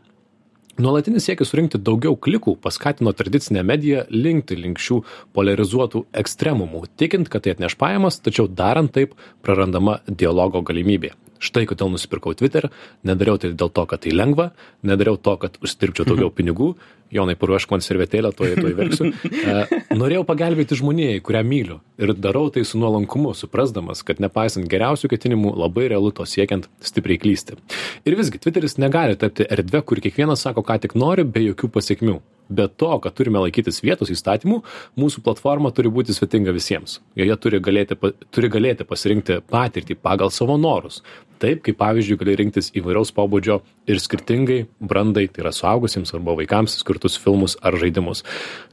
Nuolatinis 0.77 1.25
siekis 1.25 1.50
surinkti 1.50 1.79
daugiau 1.81 2.13
klikų 2.22 2.51
paskatino 2.62 3.10
tradicinę 3.17 3.63
mediją 3.65 4.03
linkti 4.13 4.53
link 4.60 4.77
šių 4.77 5.00
polarizuotų 5.34 6.03
ekstremumų, 6.22 6.84
tikint, 7.01 7.31
kad 7.34 7.48
tai 7.48 7.55
atneš 7.55 7.74
pajamas, 7.81 8.19
tačiau 8.22 8.46
darant 8.46 8.93
taip 8.93 9.15
prarandama 9.41 9.98
dialogo 10.05 10.62
galimybė. 10.62 11.15
Štai 11.44 11.65
kodėl 11.70 11.91
nusipirkau 11.94 12.36
Twitter, 12.38 12.70
nedariau 13.08 13.39
tai 13.41 13.53
dėl 13.53 13.72
to, 13.74 13.88
kad 13.89 14.06
tai 14.06 14.13
lengva, 14.15 14.51
nedariau 14.88 15.20
to, 15.20 15.36
kad 15.41 15.60
užsidirbčiau 15.63 16.08
daugiau 16.10 16.32
pinigų, 16.39 16.75
Jonai, 17.08 17.38
paruošk 17.39 17.72
man 17.72 17.84
servetėlę, 17.84 18.34
to 18.36 18.48
į 18.48 18.56
to 18.60 18.67
įverksiu. 18.74 19.12
E, 19.48 19.79
norėjau 19.96 20.25
pagelbėti 20.27 20.75
žmonijai, 20.75 21.22
kurią 21.24 21.41
myliu. 21.48 21.77
Ir 22.01 22.12
darau 22.20 22.50
tai 22.51 22.65
su 22.67 22.79
nuolankumu, 22.82 23.32
suprasdamas, 23.38 24.01
kad 24.08 24.20
nepaisant 24.24 24.67
geriausių 24.67 25.12
ketinimų, 25.13 25.53
labai 25.63 25.88
realu 25.94 26.12
to 26.15 26.25
siekiant 26.27 26.67
stipriai 26.84 27.22
klysti. 27.22 27.56
Ir 28.03 28.17
visgi, 28.20 28.41
Twitteris 28.44 28.75
negali 28.82 29.15
tapti 29.20 29.48
erdvė, 29.48 29.86
kur 29.88 30.03
kiekvienas 30.03 30.44
sako, 30.44 30.65
ką 30.67 30.82
tik 30.84 30.98
nori, 31.00 31.24
be 31.24 31.46
jokių 31.48 31.72
pasiekmių 31.77 32.20
be 32.50 32.67
to 32.67 33.00
kad 33.00 33.13
turime 33.13 33.41
laikytis 33.44 33.82
vietos 33.84 34.12
įstatymų 34.13 34.62
mūsų 35.00 35.24
platforma 35.25 35.72
turi 35.75 35.91
būti 35.94 36.15
svetinga 36.15 36.53
visiems 36.56 37.00
joje 37.20 37.38
turi 37.44 37.60
galėti 37.63 37.98
turi 38.32 38.51
galėti 38.51 38.88
pasirinkti 38.88 39.41
patirtį 39.51 39.98
pagal 40.01 40.32
savo 40.32 40.58
norus 40.62 41.01
taip 41.41 41.63
kaip 41.65 41.77
pavyzdžiui 41.79 42.20
gali 42.22 42.36
rinktis 42.41 42.72
įvairaus 42.77 43.13
pobūdžio 43.15 43.60
ir 43.89 44.01
skirtingai 44.03 44.60
brandai 44.79 45.27
tai 45.32 45.46
yra 45.46 45.53
suaugusiems 45.56 46.13
arba 46.17 46.38
vaikams 46.39 46.79
skirtus 46.82 47.17
filmus 47.22 47.58
ar 47.62 47.77
žaidimus. 47.79 48.24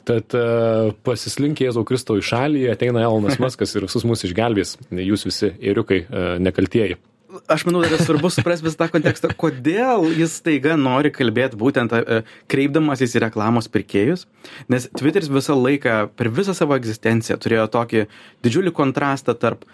Tad 0.09 0.37
e, 0.37 0.45
pasislink 1.07 1.65
jėzau 1.65 1.87
kristau 1.89 2.19
į 2.21 2.27
šalį 2.29 2.69
ateina 2.75 3.05
elonas 3.07 3.41
maskas 3.43 3.75
ir 3.75 3.89
visus 3.89 4.05
mus 4.09 4.27
išgelbės. 4.27 4.77
Jūs 4.91 5.29
visi 5.31 5.55
ėriukai 5.61 6.05
e, 6.05 6.29
nekaltieji. 6.45 7.01
Aš 7.51 7.65
manau, 7.67 7.83
yra 7.83 7.99
svarbu 7.99 8.29
suprasti 8.31 8.67
visą 8.67 8.79
tą 8.79 8.87
kontekstą, 8.93 9.31
kodėl 9.39 10.07
jis 10.15 10.37
taiga 10.45 10.77
nori 10.79 11.11
kalbėti 11.15 11.59
būtent 11.59 11.95
e, 11.97 12.21
kreipdamasis 12.51 13.17
į 13.17 13.25
reklamos 13.25 13.67
pirkėjus, 13.75 14.27
nes 14.71 14.87
Twitteris 14.95 15.33
visą 15.33 15.57
laiką, 15.59 15.97
per 16.15 16.31
visą 16.35 16.55
savo 16.55 16.77
egzistenciją 16.79 17.39
turėjo 17.43 17.67
tokį 17.75 18.05
didžiulį 18.47 18.75
kontrastą 18.77 19.35
tarp 19.35 19.67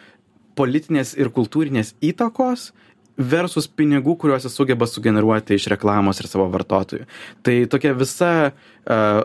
politinės 0.59 1.15
ir 1.19 1.33
kultūrinės 1.35 1.95
įtakos 2.05 2.71
versus 3.21 3.69
pinigų, 3.69 4.17
kuriuos 4.21 4.47
jis 4.47 4.57
sugeba 4.57 4.89
sugeneruoti 4.89 5.59
iš 5.59 5.69
reklamos 5.75 6.23
ir 6.23 6.31
savo 6.31 6.47
vartotojų. 6.53 7.05
Tai 7.45 7.57
tokia 7.73 7.93
visa 7.99 8.31
uh, 8.49 9.21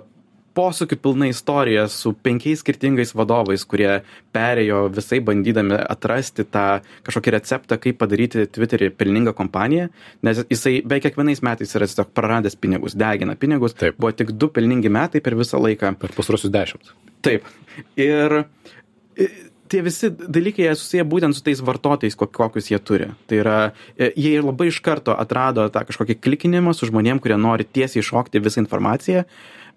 posūkių 0.55 0.97
pilna 1.03 1.29
istorija 1.29 1.85
su 1.91 2.13
penkiais 2.25 2.61
skirtingais 2.63 3.11
vadovais, 3.17 3.65
kurie 3.67 3.89
perėjo 4.35 4.85
visai 4.95 5.19
bandydami 5.25 5.77
atrasti 5.77 6.45
tą 6.47 6.65
kažkokį 7.07 7.33
receptą, 7.35 7.79
kaip 7.81 7.99
padaryti 8.01 8.45
Twitterį 8.55 8.91
pelningą 8.95 9.35
kompaniją, 9.37 9.89
nes 10.25 10.43
jisai 10.51 10.77
be 10.87 11.01
kiekvienais 11.03 11.43
metais 11.45 11.75
yra 11.75 11.89
tiesiog 11.89 12.13
praradęs 12.15 12.55
pinigus, 12.59 12.95
degina 12.99 13.35
pinigus. 13.39 13.75
Taip. 13.79 13.99
Buvo 13.99 14.13
tik 14.15 14.31
du 14.39 14.49
pelningi 14.53 14.91
metai 14.91 15.23
per 15.23 15.35
visą 15.39 15.59
laiką. 15.61 15.95
Per 15.99 16.15
pastarosius 16.15 16.53
dešimt. 16.53 16.93
Taip. 17.25 17.47
Ir 17.99 18.41
tie 19.71 19.81
visi 19.85 20.11
dalykai 20.11 20.67
jie 20.67 20.75
susiję 20.77 21.05
būtent 21.09 21.37
su 21.37 21.43
tais 21.45 21.61
vartotojais, 21.65 22.15
kokius 22.15 22.71
jie 22.71 22.79
turi. 22.79 23.09
Tai 23.29 23.41
yra, 23.41 23.59
e, 23.97 24.11
jie 24.15 24.35
ir 24.37 24.45
labai 24.45 24.69
iš 24.71 24.81
karto 24.85 25.15
atrado 25.17 25.67
tą 25.73 25.85
kažkokį 25.87 26.19
klikinimą 26.21 26.75
su 26.75 26.89
žmonėm, 26.91 27.21
kurie 27.23 27.37
nori 27.37 27.65
tiesiai 27.65 28.03
iššokti 28.03 28.43
visą 28.45 28.63
informaciją 28.63 29.25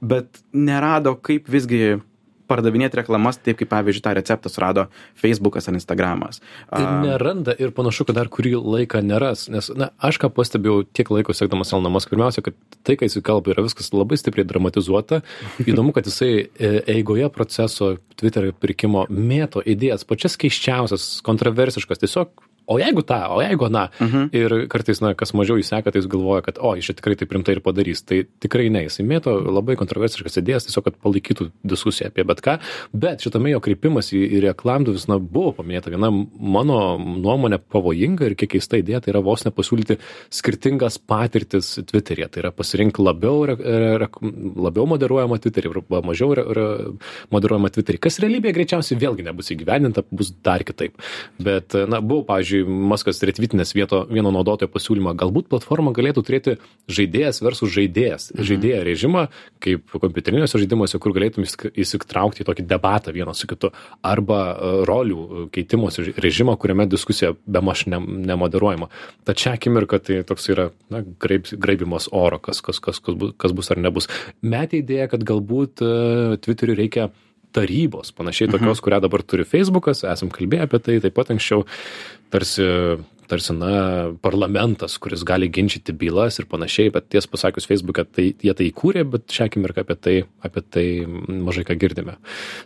bet 0.00 0.42
nerado 0.52 1.14
kaip 1.22 1.48
visgi 1.50 1.98
pardavinėti 2.48 3.00
reklamas 3.00 3.38
taip, 3.40 3.58
kaip 3.60 3.70
pavyzdžiui 3.72 4.04
tą 4.04 4.14
receptą 4.18 4.52
surado 4.52 4.86
Facebookas 5.18 5.68
ar 5.68 5.76
Instagramas. 5.78 6.42
Ir 6.74 6.88
neranda 7.04 7.54
ir 7.58 7.72
panašu, 7.76 8.08
kad 8.08 8.18
dar 8.18 8.30
kurį 8.32 8.56
laiką 8.58 9.02
neras, 9.04 9.46
nes, 9.52 9.70
na, 9.78 9.90
aš 10.04 10.20
ką 10.22 10.32
pastebėjau 10.34 10.82
tiek 10.96 11.12
laiko 11.12 11.36
sekdamas 11.36 11.72
Elnamas, 11.76 12.08
pirmiausia, 12.10 12.44
kad 12.46 12.58
tai, 12.82 12.98
kai 12.98 13.10
jis 13.10 13.20
kalba, 13.24 13.52
yra 13.54 13.66
viskas 13.66 13.92
labai 13.94 14.18
stipriai 14.20 14.48
dramatizuota. 14.48 15.22
Įdomu, 15.70 15.94
kad 15.96 16.08
jisai 16.08 16.32
e, 16.40 16.74
eigoje 16.96 17.30
proceso 17.34 17.94
Twitter 18.18 18.50
pirkimo 18.56 19.06
mėto 19.12 19.62
idėjas, 19.62 20.06
pačias 20.08 20.38
keiščiausias, 20.40 21.18
kontroversiškas, 21.26 22.02
tiesiog 22.04 22.48
o 22.68 22.78
jeigu 22.80 23.02
tą, 23.06 23.20
o 23.34 23.40
jeigu 23.42 23.68
na. 23.72 23.88
Mhm. 23.98 24.28
Ir 24.36 24.56
kartais, 24.70 25.00
na, 25.04 25.14
kas 25.18 25.32
mažiau 25.36 25.58
įseka, 25.60 25.92
tai 25.92 26.02
jis 26.02 26.10
galvoja, 26.10 26.44
kad, 26.46 26.60
o, 26.60 26.74
jis 26.76 26.90
čia 26.90 26.96
tikrai 26.98 27.16
tai 27.18 27.28
primtai 27.30 27.56
ir 27.56 27.62
padarys. 27.64 28.04
Tai 28.06 28.22
tikrai 28.42 28.68
ne, 28.72 28.84
jis 28.86 29.00
mėto 29.08 29.34
labai 29.40 29.78
kontroversiškas 29.80 30.40
idėjas, 30.42 30.68
tiesiog, 30.68 30.86
kad 30.88 30.98
palaikytų 31.04 31.48
diskusiją 31.68 32.12
apie 32.12 32.26
bet 32.28 32.42
ką. 32.44 32.58
Bet 32.92 33.24
šitame 33.24 33.52
jo 33.54 33.62
kreipimas 33.64 34.12
į, 34.12 34.20
į 34.38 34.42
reklamdų 34.48 34.96
vis, 34.98 35.08
na, 35.10 35.18
buvo 35.18 35.54
paminėta 35.56 35.92
viena 35.92 36.10
mano 36.12 36.80
nuomonė 36.98 37.60
pavojinga 37.72 38.28
ir 38.28 38.36
kiek 38.38 38.52
keista 38.56 38.80
idėja, 38.80 39.02
tai 39.04 39.14
yra 39.14 39.22
vos 39.24 39.44
nepasiūlyti 39.46 39.98
skirtingas 40.34 41.00
patirtis 41.00 41.74
Twitter'e. 41.88 42.28
Tai 42.28 42.44
yra 42.44 42.52
pasirinkti 42.54 43.04
labiau, 43.04 43.46
re, 43.48 43.56
re, 44.04 44.10
labiau 44.68 44.86
moderuojamą 44.92 45.40
Twitter'į 45.42 45.72
arba 45.72 46.02
mažiau 46.06 46.36
re, 46.36 46.44
re, 46.58 46.66
moderuojamą 47.34 47.72
Twitter'į, 47.74 48.02
kas 48.08 48.20
realybėje 48.22 48.56
greičiausiai 48.60 49.00
vėlgi 49.00 49.26
nebus 49.26 49.52
įgyvendinta, 49.54 50.04
bus 50.10 50.32
dar 50.44 50.64
kitaip. 50.66 50.98
Bet, 51.42 51.76
na, 51.88 52.00
buvo, 52.04 52.24
pavyzdžiui, 52.28 52.57
pavyzdžiui 52.58 52.88
maskas 52.88 53.22
retvitinęs 53.22 53.74
vieto 53.74 54.06
vieno 54.10 54.30
naudotojo 54.30 54.68
pasiūlymą. 54.70 55.14
Galbūt 55.16 55.48
platforma 55.48 55.92
galėtų 55.92 56.22
turėti 56.24 56.56
žaidėjas 56.88 57.42
versus 57.42 57.70
žaidėjas 57.70 58.32
mhm. 58.32 58.44
žaidėjo 58.44 58.82
režimą 58.84 59.28
kaip 59.60 59.84
kompiuteriniuose 59.90 60.58
žaidimuose 60.58 60.98
kur 60.98 61.12
galėtum 61.12 61.44
įsitraukti 61.44 62.42
į 62.42 62.48
tokį 62.48 62.66
debatą 62.66 63.12
vienas 63.12 63.38
su 63.38 63.48
kitu. 63.48 63.72
Arba 64.02 64.40
e, 64.52 64.72
rolių 64.88 65.18
e, 65.18 65.46
keitimosi 65.54 66.14
režimą 66.16 66.56
kuriame 66.58 66.88
diskusija 66.88 67.34
bemaž 67.46 67.86
ne, 67.86 68.00
nemoderuojama. 68.00 68.90
Tad 69.24 69.38
šią 69.38 69.56
akimirką 69.58 70.00
tai 70.02 70.22
toks 70.26 70.48
yra 70.52 70.70
na 70.90 71.02
graib, 71.02 71.48
graibimas 71.52 72.08
oro 72.12 72.38
kas, 72.38 72.62
kas, 72.64 72.80
kas, 72.80 73.00
kas, 73.00 73.14
bus, 73.18 73.34
kas 73.38 73.54
bus 73.54 73.70
ar 73.70 73.80
nebus. 73.82 74.08
Metė 74.42 74.82
idėją 74.82 75.08
kad 75.14 75.24
galbūt 75.26 75.82
uh, 75.84 76.36
twitteriui 76.42 76.78
reikia 76.78 77.08
tarybos, 77.56 78.12
panašiai 78.16 78.50
tokios, 78.50 78.78
mhm. 78.78 78.84
kurią 78.84 79.00
dabar 79.04 79.24
turi 79.24 79.46
Facebookas, 79.48 80.04
esam 80.04 80.32
kalbėję 80.34 80.68
apie 80.68 80.82
tai 80.84 80.98
taip 81.04 81.16
pat 81.16 81.32
anksčiau, 81.34 81.64
tarsi 82.32 82.66
tarsi 83.28 83.54
na 83.56 83.72
parlamentas 84.24 84.96
kuris 84.98 85.24
gali 85.26 85.48
ginčyti 85.52 85.92
bylas 85.92 86.38
ir 86.40 86.48
panašiai 86.50 86.92
bet 86.94 87.08
tiesą 87.12 87.30
pasakius 87.32 87.68
feisbuke 87.68 88.04
tai 88.04 88.30
jie 88.32 88.54
tai 88.56 88.68
įkūrė 88.70 89.04
bet 89.12 89.28
šią 89.34 89.48
akimirką 89.50 89.84
apie 89.84 89.96
tai 90.06 90.16
apie 90.44 90.62
tai 90.64 90.86
mažai 91.06 91.66
ką 91.68 91.76
girdime. 91.80 92.16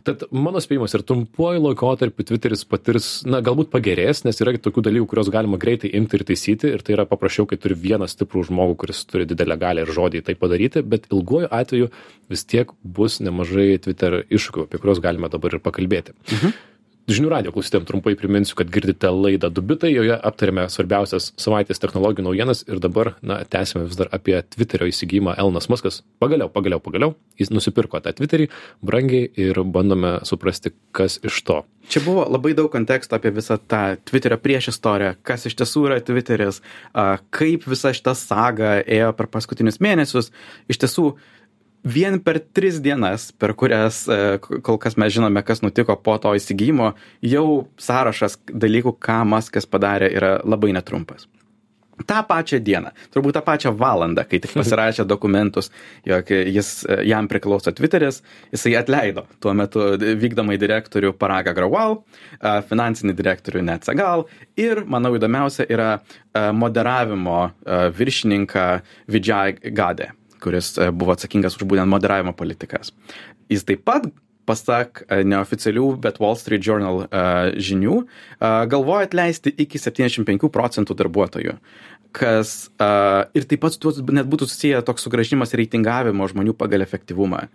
Tad 0.06 0.24
mano 0.30 0.62
spėjimas 0.62 0.94
ir 0.96 1.04
trumpuoju 1.08 1.64
laikotarpiu 1.66 2.26
tviteris 2.30 2.64
patirs 2.68 3.10
na 3.28 3.42
galbūt 3.44 3.72
pagerės 3.74 4.24
nes 4.26 4.42
yra 4.44 4.54
tokių 4.56 4.86
dalykų 4.88 5.10
kuriuos 5.12 5.32
galima 5.34 5.60
greitai 5.60 5.92
imti 5.98 6.18
ir 6.18 6.26
taisyti 6.28 6.72
ir 6.72 6.86
tai 6.86 6.96
yra 6.96 7.08
paprasčiau 7.10 7.48
kai 7.50 7.60
turi 7.60 7.78
vieną 7.78 8.08
stiprų 8.10 8.46
žmogų 8.50 8.78
kuris 8.84 9.04
turi 9.10 9.28
didelę 9.28 9.58
galią 9.60 9.86
ir 9.86 9.94
žodį 9.94 10.24
tai 10.26 10.38
padaryti 10.38 10.84
bet 10.86 11.10
ilguoju 11.10 11.50
atveju 11.50 11.92
vis 12.32 12.44
tiek 12.48 12.70
bus 12.82 13.20
nemažai 13.24 13.70
twitter 13.82 14.22
iššūkių 14.28 14.68
apie 14.68 14.82
kuriuos 14.82 15.02
galime 15.02 15.32
dabar 15.32 15.58
ir 15.58 15.64
pakalbėti. 15.64 16.14
Mhm 16.32 16.60
žinių 17.10 17.30
radijo 17.32 17.52
klausytojam 17.54 17.86
trumpai 17.86 18.14
priminsiu 18.18 18.56
kad 18.58 18.70
girdite 18.70 19.10
laidą 19.10 19.50
du 19.50 19.62
bitai 19.66 19.90
joje 19.92 20.14
aptariame 20.14 20.68
svarbiausias 20.70 21.32
savaitės 21.40 21.82
technologijų 21.82 22.28
naujienas 22.28 22.62
ir 22.68 22.78
dabar 22.82 23.14
na 23.22 23.40
tęsiame 23.42 23.88
vis 23.88 23.98
dar 23.98 24.10
apie 24.14 24.36
tviterio 24.54 24.86
įsigijimą. 24.90 25.34
Elonas 25.38 25.68
muskas 25.72 26.02
pagaliau 26.22 26.50
pagaliau 26.52 26.82
pagaliau 26.82 27.16
jis 27.40 27.50
nusipirko 27.50 28.00
tą 28.04 28.14
tviterį 28.18 28.48
brangiai 28.86 29.30
ir 29.34 29.62
bandome 29.64 30.20
suprasti 30.28 30.74
kas 30.94 31.18
iš 31.26 31.42
to. 31.48 31.62
Čia 31.90 32.04
buvo 32.04 32.28
labai 32.30 32.54
daug 32.54 32.70
konteksto 32.70 33.18
apie 33.18 33.34
visą 33.34 33.58
tą 33.58 33.82
tviterio 34.06 34.38
priešistorę 34.38 35.16
kas 35.26 35.48
iš 35.50 35.58
tiesų 35.58 35.86
yra 35.90 36.00
tviteris 36.00 36.62
a 36.94 37.16
kaip 37.34 37.66
visa 37.66 37.90
šita 37.90 38.14
saga 38.18 38.78
ėjo 38.86 39.10
per 39.18 39.30
paskutinius 39.32 39.82
mėnesius. 39.82 40.30
Iš 40.70 40.84
tiesų 40.84 41.08
vien 41.82 42.20
per 42.22 42.38
tris 42.38 42.80
dienas 42.80 43.30
per 43.32 43.54
kurias 43.58 44.06
e, 44.08 44.38
kol 44.38 44.78
kas 44.78 44.96
mes 44.96 45.12
žinome 45.12 45.42
kas 45.42 45.62
nutiko 45.62 45.96
po 45.96 46.16
to 46.22 46.34
įsigijimo 46.38 46.92
jau 47.26 47.46
sąrašas 47.78 48.38
dalykų 48.48 48.96
ką 49.02 49.22
maskas 49.26 49.66
padarė 49.66 50.12
yra 50.14 50.34
labai 50.44 50.72
netrumpas. 50.76 51.26
Tą 52.02 52.22
pačią 52.26 52.58
dieną 52.64 52.90
turbūt 53.14 53.36
tą 53.36 53.42
pačią 53.46 53.74
valandą 53.78 54.24
kai 54.26 54.40
tik 54.42 54.54
pasirašė 54.60 55.04
dokumentus 55.06 55.70
jog 56.06 56.30
jis 56.30 56.70
jam 57.06 57.28
priklauso 57.30 57.74
tviteris 57.74 58.22
jisai 58.54 58.76
atleido 58.78 59.26
tuo 59.42 59.52
metu 59.54 59.92
vykdomąjį 59.98 60.62
direktorių 60.62 61.12
paragą 61.18 61.54
graual 61.58 62.00
finansinį 62.70 63.18
direktorių 63.18 63.66
net 63.68 63.90
sagal 63.90 64.26
ir 64.56 64.84
manau 64.86 65.14
įdomiausia 65.18 65.68
yra 65.68 65.92
moderavimo 66.56 67.52
viršininką 67.98 68.66
vidžai 69.12 69.60
gadė 69.70 70.12
kuris 70.42 70.74
e, 70.78 70.90
buvo 70.90 71.14
atsakingas 71.14 71.56
už 71.58 71.66
būtent 71.70 71.90
moderavimo 71.90 72.34
politikas. 72.36 72.92
Jis 73.52 73.66
taip 73.68 73.84
pat 73.88 74.08
pasak 74.48 75.04
e, 75.06 75.22
neoficialių, 75.28 75.86
bet 76.02 76.18
Wall 76.22 76.36
Street 76.38 76.64
Journal 76.66 77.04
uh, 77.04 77.52
žinių, 77.62 78.00
uh, 78.02 78.64
galvoja 78.70 79.06
atleisti 79.06 79.52
iki 79.64 79.78
75 79.78 80.50
procentų 80.52 80.96
darbuotojų. 80.98 81.54
Kas 82.12 82.72
uh, 82.74 83.22
ir 83.38 83.46
taip 83.48 83.62
pat 83.62 83.78
net 84.12 84.28
būtų 84.28 84.50
susiję 84.50 84.82
toks 84.86 85.06
sugražinimas 85.06 85.54
reitingavimo 85.56 86.26
žmonių 86.28 86.56
pagal 86.58 86.84
efektyvumą. 86.84 87.46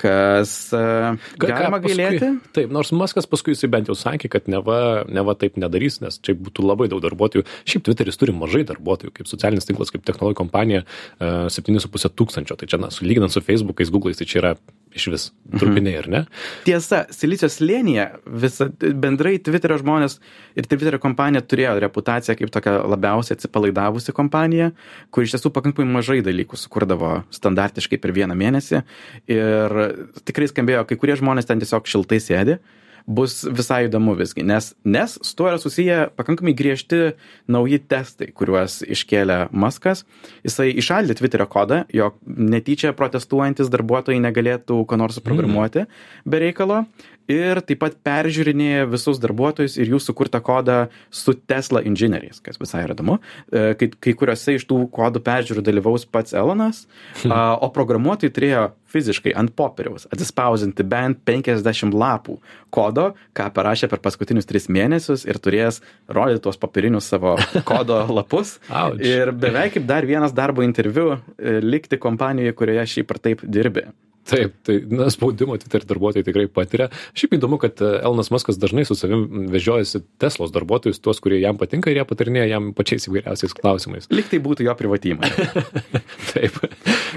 Kas 0.00 0.52
uh, 0.76 1.16
galima 1.40 1.80
gailėti. 1.82 2.30
Taip, 2.56 2.72
nors 2.74 2.92
Maskas 2.96 3.28
paskui 3.30 3.54
jisai 3.54 3.70
bent 3.72 3.90
jau 3.90 3.96
sakė, 3.98 4.30
kad 4.32 4.50
neva, 4.52 5.04
neva 5.08 5.36
taip 5.38 5.58
nedarys, 5.60 6.00
nes 6.04 6.20
čia 6.22 6.36
būtų 6.38 6.66
labai 6.66 6.88
daug 6.92 7.02
darbuotojų. 7.04 7.46
Šiaip 7.68 7.86
Twitteris 7.88 8.20
turi 8.20 8.34
mažai 8.36 8.64
darbuotojų, 8.68 9.14
kaip 9.16 9.30
socialinis 9.30 9.68
tinklas, 9.68 9.92
kaip 9.94 10.04
technologijų 10.06 10.40
kompanija, 10.42 10.84
uh, 11.18 11.46
7,5 11.52 12.12
tūkstančio. 12.16 12.58
Tai 12.60 12.70
čia, 12.70 12.80
na, 12.82 12.92
sulyginant 12.94 13.32
su 13.32 13.44
Facebook'ais, 13.44 13.92
Google'ais, 13.92 14.20
tai 14.20 14.28
čia 14.28 14.42
yra 14.42 14.56
iš 14.96 15.06
vis 15.12 15.24
trupiniai, 15.60 15.98
ar 16.00 16.08
ne? 16.10 16.20
Tiesa, 16.66 17.02
Silicijos 17.12 17.58
slėnyje 17.58 18.06
visa, 18.42 18.68
bendrai 19.02 19.36
Twitterio 19.42 19.78
žmonės 19.82 20.18
ir 20.56 20.68
Twitterio 20.68 21.00
kompanija 21.02 21.44
turėjo 21.44 21.76
reputaciją 21.84 22.36
kaip 22.38 22.52
tokia 22.54 22.78
labiausiai 22.88 23.36
atsipalaidavusi 23.36 24.14
kompanija, 24.16 24.70
kur 25.12 25.26
iš 25.26 25.36
tiesų 25.36 25.52
pakankamai 25.56 25.98
mažai 25.98 26.22
dalykų 26.26 26.58
sukurdavo 26.60 27.12
standartiškai 27.34 28.00
per 28.00 28.14
vieną 28.16 28.36
mėnesį 28.38 28.82
ir 29.32 29.76
tikrai 30.28 30.50
skambėjo, 30.50 30.86
kai 30.88 30.98
kurie 31.00 31.16
žmonės 31.18 31.48
ten 31.48 31.62
tiesiog 31.62 31.88
šiltai 31.90 32.20
sėdi 32.22 32.58
bus 33.06 33.44
visai 33.46 33.86
įdomu 33.86 34.16
visgi, 34.18 34.42
nes, 34.46 34.72
nes 34.84 35.14
su 35.22 35.34
tuo 35.38 35.46
yra 35.46 35.60
susiję 35.62 35.98
pakankamai 36.18 36.56
griežti 36.58 37.12
nauji 37.50 37.78
testai, 37.86 38.32
kuriuos 38.34 38.80
iškėlė 38.82 39.38
Maskas. 39.54 40.02
Jisai 40.46 40.72
išaldė 40.74 41.14
Twitterio 41.18 41.46
kodą, 41.50 41.84
jog 41.94 42.18
netyčia 42.26 42.90
protestuojantis 42.98 43.70
darbuotojai 43.72 44.18
negalėtų 44.26 44.80
ko 44.90 44.98
nors 44.98 45.20
programuoti 45.22 45.84
mm. 45.84 45.92
be 46.26 46.42
reikalo 46.42 46.82
ir 47.30 47.60
taip 47.66 47.82
pat 47.82 47.98
peržiūrinėja 48.06 48.86
visus 48.90 49.20
darbuotojus 49.22 49.76
ir 49.80 49.92
jų 49.94 50.00
sukurtą 50.02 50.40
kodą 50.44 50.78
su 51.10 51.34
Tesla 51.34 51.82
inžinieriais, 51.86 52.40
kas 52.44 52.60
visai 52.62 52.84
yra 52.86 52.96
įdomu. 52.96 53.18
E, 53.50 53.74
kai, 53.78 53.90
kai 53.92 54.16
kuriuose 54.18 54.56
iš 54.56 54.66
tų 54.70 54.84
kodų 54.94 55.22
peržiūrų 55.26 55.64
dalyvaus 55.66 56.06
pats 56.08 56.36
Elonas, 56.36 56.84
o 57.26 57.70
programuotojai 57.74 58.34
turėjo 58.34 58.66
fiziškai 58.92 59.34
ant 59.36 59.52
popieriaus 59.58 60.06
atsispausinti 60.14 60.86
bent 60.86 61.20
50 61.28 61.96
lapų 61.96 62.38
kodo, 62.74 63.10
ką 63.36 63.48
parašė 63.56 63.90
per 63.92 64.02
paskutinius 64.04 64.48
3 64.48 64.70
mėnesius 64.76 65.26
ir 65.28 65.40
turės 65.42 65.82
rodyti 66.08 66.44
tuos 66.46 66.60
popierinius 66.60 67.10
savo 67.12 67.36
kodo 67.68 68.02
lapus. 68.18 68.56
Ir 69.02 69.34
beveik 69.36 69.76
kaip 69.76 69.88
dar 69.88 70.06
vienas 70.08 70.34
darbo 70.36 70.64
interviu 70.66 71.16
e, 71.16 71.58
likti 71.64 72.00
kompanijoje, 72.00 72.56
kurioje 72.56 72.90
šiaip 72.96 73.14
ar 73.16 73.24
taip 73.28 73.44
dirbi. 73.44 73.88
Taip, 74.26 74.56
tai 74.66 74.80
na, 74.90 75.06
spaudimo 75.12 75.54
Twitter 75.60 75.84
darbuotojai 75.86 76.26
tikrai 76.26 76.46
patiria. 76.50 76.88
Šiaip 77.14 77.36
įdomu, 77.38 77.60
kad 77.62 77.78
e, 77.78 77.92
Elnas 78.06 78.32
Maskas 78.34 78.58
dažnai 78.58 78.82
su 78.88 78.96
savim 78.98 79.46
vežiojasi 79.52 80.02
Teslos 80.22 80.50
darbuotojus, 80.54 80.98
tuos, 81.02 81.20
kurie 81.22 81.38
jam 81.42 81.60
patinka 81.60 81.92
ir 81.92 82.00
jie 82.00 82.06
patarinėja 82.10 82.48
jam 82.56 82.72
pačiais 82.76 83.06
įvairiausiais 83.06 83.54
klausimais. 83.54 84.10
Lik 84.10 84.32
tai 84.32 84.42
būtų 84.42 84.66
jo 84.66 84.74
privati 84.78 85.14
įmonė. 85.14 85.50
Taip. 86.32 86.58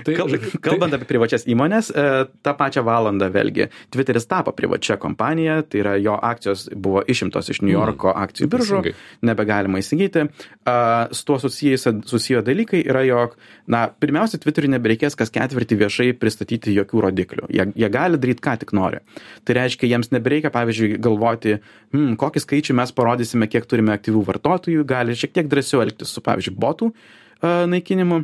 Tai, 0.05 0.15
Kal, 0.17 0.35
kalbant 0.63 0.93
tai... 0.93 0.99
apie 0.99 1.09
privačias 1.09 1.45
įmonės, 1.49 1.91
e, 1.91 2.05
tą 2.45 2.53
pačią 2.59 2.83
valandą 2.87 3.29
vėlgi 3.33 3.69
Twitteris 3.93 4.27
tapo 4.29 4.53
privačia 4.55 4.99
kompanija, 5.01 5.59
tai 5.67 5.83
yra 5.83 5.95
jo 5.99 6.15
akcijos 6.15 6.67
buvo 6.75 7.03
išimtos 7.09 7.51
iš 7.53 7.61
New 7.63 7.73
Yorko 7.73 8.11
mm, 8.11 8.23
akcijų 8.25 8.49
biržų, 8.53 8.81
nebegalima 9.25 9.81
įsigyti. 9.81 10.27
Su 11.15 11.25
tuo 11.25 11.39
susiję 11.41 12.41
dalykai 12.45 12.81
yra, 12.85 13.03
jog, 13.07 13.35
na, 13.69 13.85
pirmiausia, 14.01 14.39
Twitteriui 14.41 14.71
nebereikės 14.75 15.17
kas 15.19 15.33
ketvirtį 15.33 15.79
viešai 15.83 16.09
pristatyti 16.19 16.73
jokių 16.75 17.05
rodiklių. 17.07 17.49
Jie, 17.53 17.67
jie 17.79 17.91
gali 17.93 18.19
daryti, 18.21 18.43
ką 18.45 18.55
tik 18.63 18.73
nori. 18.77 19.01
Tai 19.47 19.57
reiškia, 19.57 19.89
jiems 19.89 20.11
nebereikia, 20.15 20.51
pavyzdžiui, 20.53 20.97
galvoti, 21.03 21.57
hmm, 21.93 22.17
kokį 22.21 22.43
skaičių 22.45 22.77
mes 22.81 22.93
parodysime, 22.95 23.49
kiek 23.51 23.67
turime 23.69 23.95
aktyvių 23.95 24.25
vartotojų, 24.29 24.85
gali 24.89 25.17
šiek 25.17 25.35
tiek 25.35 25.49
drąsiau 25.51 25.83
elgtis 25.85 26.13
su, 26.13 26.23
pavyzdžiui, 26.25 26.57
botų 26.59 26.91
uh, 26.91 27.65
naikinimu. 27.69 28.23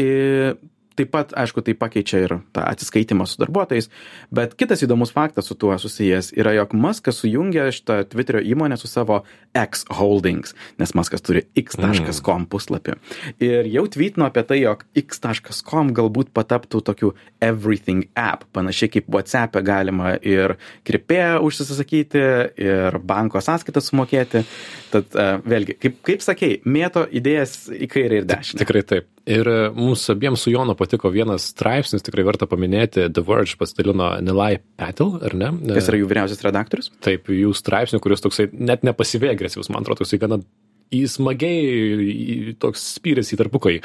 Ir 0.00 0.56
taip 0.98 1.10
pat, 1.10 1.32
aišku, 1.36 1.62
tai 1.64 1.74
pakeičia 1.78 2.22
ir 2.24 2.36
tą 2.54 2.64
atsiskaitimą 2.70 3.26
su 3.26 3.40
darbuotojais, 3.42 3.90
bet 4.34 4.54
kitas 4.58 4.84
įdomus 4.86 5.12
faktas 5.14 5.48
su 5.50 5.56
tuo 5.58 5.74
susijęs 5.80 6.32
yra, 6.38 6.54
jog 6.54 6.74
Maskas 6.78 7.18
sujungia 7.22 7.66
šitą 7.74 8.00
Twitterio 8.10 8.42
įmonę 8.54 8.78
su 8.78 8.90
savo 8.90 9.22
X 9.58 9.84
Holdings, 9.98 10.54
nes 10.78 10.94
Maskas 10.94 11.24
turi 11.26 11.44
x.com 11.58 12.46
puslapį. 12.50 12.96
Ir 13.42 13.70
jau 13.70 13.86
tweetino 13.90 14.28
apie 14.28 14.44
tai, 14.46 14.60
jog 14.62 14.84
x.com 14.98 15.90
galbūt 15.96 16.30
pataptų 16.36 16.82
tokiu 16.86 17.12
everything 17.42 18.06
app, 18.18 18.46
panašiai 18.54 18.92
kaip 18.94 19.10
WhatsApp 19.10 19.58
e 19.58 19.64
galima 19.66 20.14
ir 20.22 20.56
kripėją 20.86 21.42
užsisakyti, 21.46 22.24
ir 22.60 23.00
banko 23.02 23.42
sąskaitą 23.42 23.82
sumokėti. 23.82 24.44
Tad 24.94 25.18
uh, 25.18 25.40
vėlgi, 25.42 25.78
kaip, 25.80 25.98
kaip 26.06 26.22
sakei, 26.22 26.60
mėto 26.64 27.02
idėjas 27.10 27.64
į 27.74 27.90
kairę 27.90 28.22
ir 28.22 28.30
dešinę. 28.30 28.62
Tikrai 28.62 28.86
taip. 28.86 29.13
Ir 29.24 29.48
e, 29.48 29.58
mums 29.72 30.02
abiems 30.12 30.42
su 30.44 30.52
Jonu 30.52 30.74
patiko 30.76 31.08
vienas 31.12 31.46
straipsnis, 31.54 32.04
tikrai 32.04 32.26
verta 32.28 32.48
paminėti, 32.48 33.06
The 33.08 33.24
Verge 33.24 33.56
pasidalino 33.60 34.10
Nilai 34.24 34.58
Patil, 34.80 35.14
ar 35.24 35.36
ne? 35.40 35.48
Kas 35.72 35.88
yra 35.88 36.00
jų 36.02 36.10
vyriausias 36.10 36.44
redaktorius? 36.44 36.90
Taip, 37.04 37.30
jų 37.32 37.54
straipsnių, 37.56 38.02
kuris 38.04 38.24
toksai 38.24 38.50
net 38.52 38.84
nepasivė 38.84 39.32
agresyvus, 39.32 39.72
man 39.72 39.86
atrodo, 39.86 40.02
toksai 40.02 40.20
gana 40.20 40.42
į 40.94 41.02
smagiai 41.10 42.14
į 42.14 42.54
toks 42.62 42.82
spyris 42.98 43.32
į 43.34 43.38
tarpukai, 43.40 43.76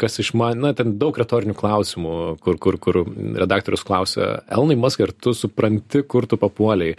kas 0.00 0.18
iš 0.22 0.32
man, 0.38 0.60
na, 0.62 0.72
ten 0.76 0.96
daug 1.00 1.16
retorinių 1.18 1.56
klausimų, 1.58 2.14
kur, 2.44 2.58
kur, 2.62 2.78
kur 2.82 3.00
redaktorius 3.38 3.84
klausia, 3.86 4.38
Elnai 4.52 4.78
Maskai, 4.80 5.08
ar 5.08 5.14
tu 5.14 5.34
supranti, 5.36 6.02
kur 6.08 6.26
tu 6.28 6.38
papuoliai, 6.40 6.96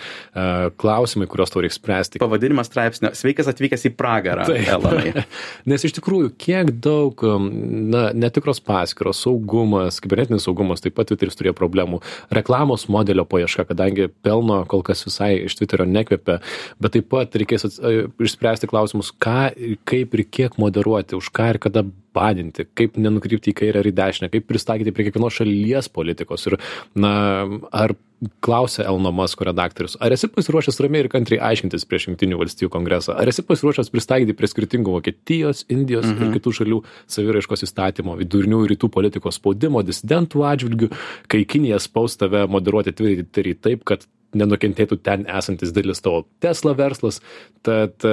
klausimai, 0.79 1.29
kuriuos 1.29 1.53
tau 1.53 1.63
reikia 1.63 1.77
spręsti. 1.77 2.21
Pavadinimas 2.23 2.69
straipsnio, 2.69 3.13
sveikas 3.17 3.49
atvykęs 3.51 3.87
į 3.89 3.93
pragarą. 3.99 4.47
Taip, 4.49 5.19
nes 5.69 5.85
iš 5.87 5.95
tikrųjų, 5.99 6.33
kiek 6.39 6.73
daug, 6.83 7.23
na, 7.23 8.09
netikros 8.15 8.61
paskiros, 8.63 9.23
saugumas, 9.25 9.99
kibernetinis 10.03 10.47
saugumas, 10.47 10.83
taip 10.83 10.97
pat 10.97 11.09
Twitteris 11.09 11.37
turėjo 11.39 11.55
problemų, 11.57 12.01
reklamos 12.35 12.87
modelio 12.91 13.25
paieška, 13.29 13.67
kadangi 13.71 14.09
pelno 14.25 14.61
kol 14.69 14.83
kas 14.85 15.03
visai 15.07 15.31
iš 15.47 15.57
Twitterio 15.59 15.87
nekvepia, 15.89 16.39
bet 16.81 16.95
taip 16.95 17.09
pat 17.11 17.35
reikės 17.39 17.67
išspręsti 17.69 18.69
klausimus, 18.69 19.08
klausimus, 19.09 19.17
ką, 19.19 19.79
kaip 19.85 20.13
ir 20.13 20.25
kiek 20.29 20.57
moderuoti, 20.57 21.15
už 21.15 21.29
ką 21.31 21.53
ir 21.53 21.59
kada 21.59 21.83
badinti, 22.13 22.65
kaip 22.75 22.97
nenukrypti 22.97 23.51
į 23.51 23.55
kairę 23.55 23.79
ar 23.79 23.87
į 23.87 23.93
dešinę, 23.93 24.29
kaip 24.31 24.47
pristaikyti 24.47 24.91
prie 24.91 25.05
kiekvienos 25.05 25.33
šalies 25.33 25.89
politikos. 25.89 26.47
Ir, 26.47 26.57
na, 26.95 27.47
ar 27.71 27.95
klausia 28.43 28.83
Elno 28.83 29.11
Masko 29.11 29.45
redaktorius, 29.45 29.95
ar 30.01 30.11
esi 30.11 30.27
pasiruošęs 30.27 30.81
ramiai 30.83 31.05
ir 31.05 31.09
kantriai 31.09 31.39
aiškintis 31.51 31.85
prieš 31.87 32.09
Junktinių 32.09 32.39
valstybių 32.41 32.71
kongresą, 32.73 33.15
ar 33.15 33.29
esi 33.29 33.45
pasiruošęs 33.47 33.91
pristaikyti 33.93 34.35
prie 34.35 34.49
skirtingų 34.49 34.97
Vokietijos, 34.97 35.63
Indijos 35.69 36.09
mhm. 36.09 36.25
ir 36.25 36.35
kitų 36.39 36.55
šalių 36.59 36.81
saviraiškos 37.07 37.63
įstatymo, 37.69 38.17
vidurinių 38.19 38.65
rytų 38.73 38.91
politikos 38.91 39.39
spaudimo, 39.39 39.85
disidentų 39.85 40.43
atžvilgių, 40.51 40.91
kai 41.31 41.45
Kinija 41.47 41.79
spaus 41.79 42.19
tave 42.19 42.43
moderuoti 42.51 42.95
Twitterį 42.97 43.55
taip, 43.63 43.87
kad 43.87 44.03
nenukentėtų 44.35 44.99
ten 45.01 45.23
esantis 45.29 45.71
didelis 45.73 46.03
tavo 46.03 46.25
Tesla 46.43 46.75
verslas. 46.77 47.21
Tad 47.65 48.03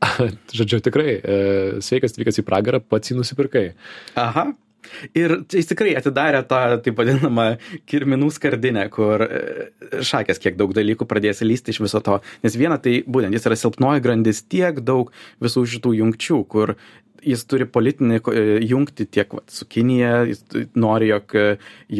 Žodžiu, 0.56 0.80
tikrai, 0.84 1.12
e, 1.20 1.38
sveikas 1.84 2.16
atvykas 2.16 2.40
į 2.40 2.46
pragarą, 2.46 2.80
pats 2.80 3.12
jį 3.12 3.20
nusipirkai. 3.20 3.70
Aha. 4.20 4.50
Ir 5.14 5.34
jis 5.52 5.68
tikrai 5.68 5.92
atidarė 5.98 6.40
tą 6.48 6.60
taip 6.82 6.96
vadinamą 6.98 7.44
kirminų 7.90 8.30
skardinę, 8.32 8.86
kur 8.92 9.22
e, 9.26 9.40
šakės 10.06 10.40
kiek 10.42 10.56
daug 10.58 10.72
dalykų 10.76 11.06
pradės 11.08 11.44
lysti 11.44 11.74
iš 11.74 11.82
viso 11.84 12.00
to. 12.04 12.16
Nes 12.44 12.56
viena 12.58 12.80
tai 12.80 13.00
būtent 13.04 13.36
jis 13.36 13.46
yra 13.50 13.58
silpnoji 13.60 14.04
grandis 14.06 14.42
tiek 14.48 14.80
daug 14.80 15.12
visų 15.44 15.66
šitų 15.74 15.94
jungčių, 16.00 16.40
kur 16.50 16.74
jis 17.24 17.42
turi 17.48 17.66
politinį 17.68 18.18
e, 18.20 18.42
jungti 18.68 19.06
tiek 19.10 19.32
vat, 19.34 19.48
su 19.52 19.66
Kinija, 19.70 20.22
jis 20.28 20.42
nori, 20.78 21.10
jog 21.10 21.34
e, 21.38 21.44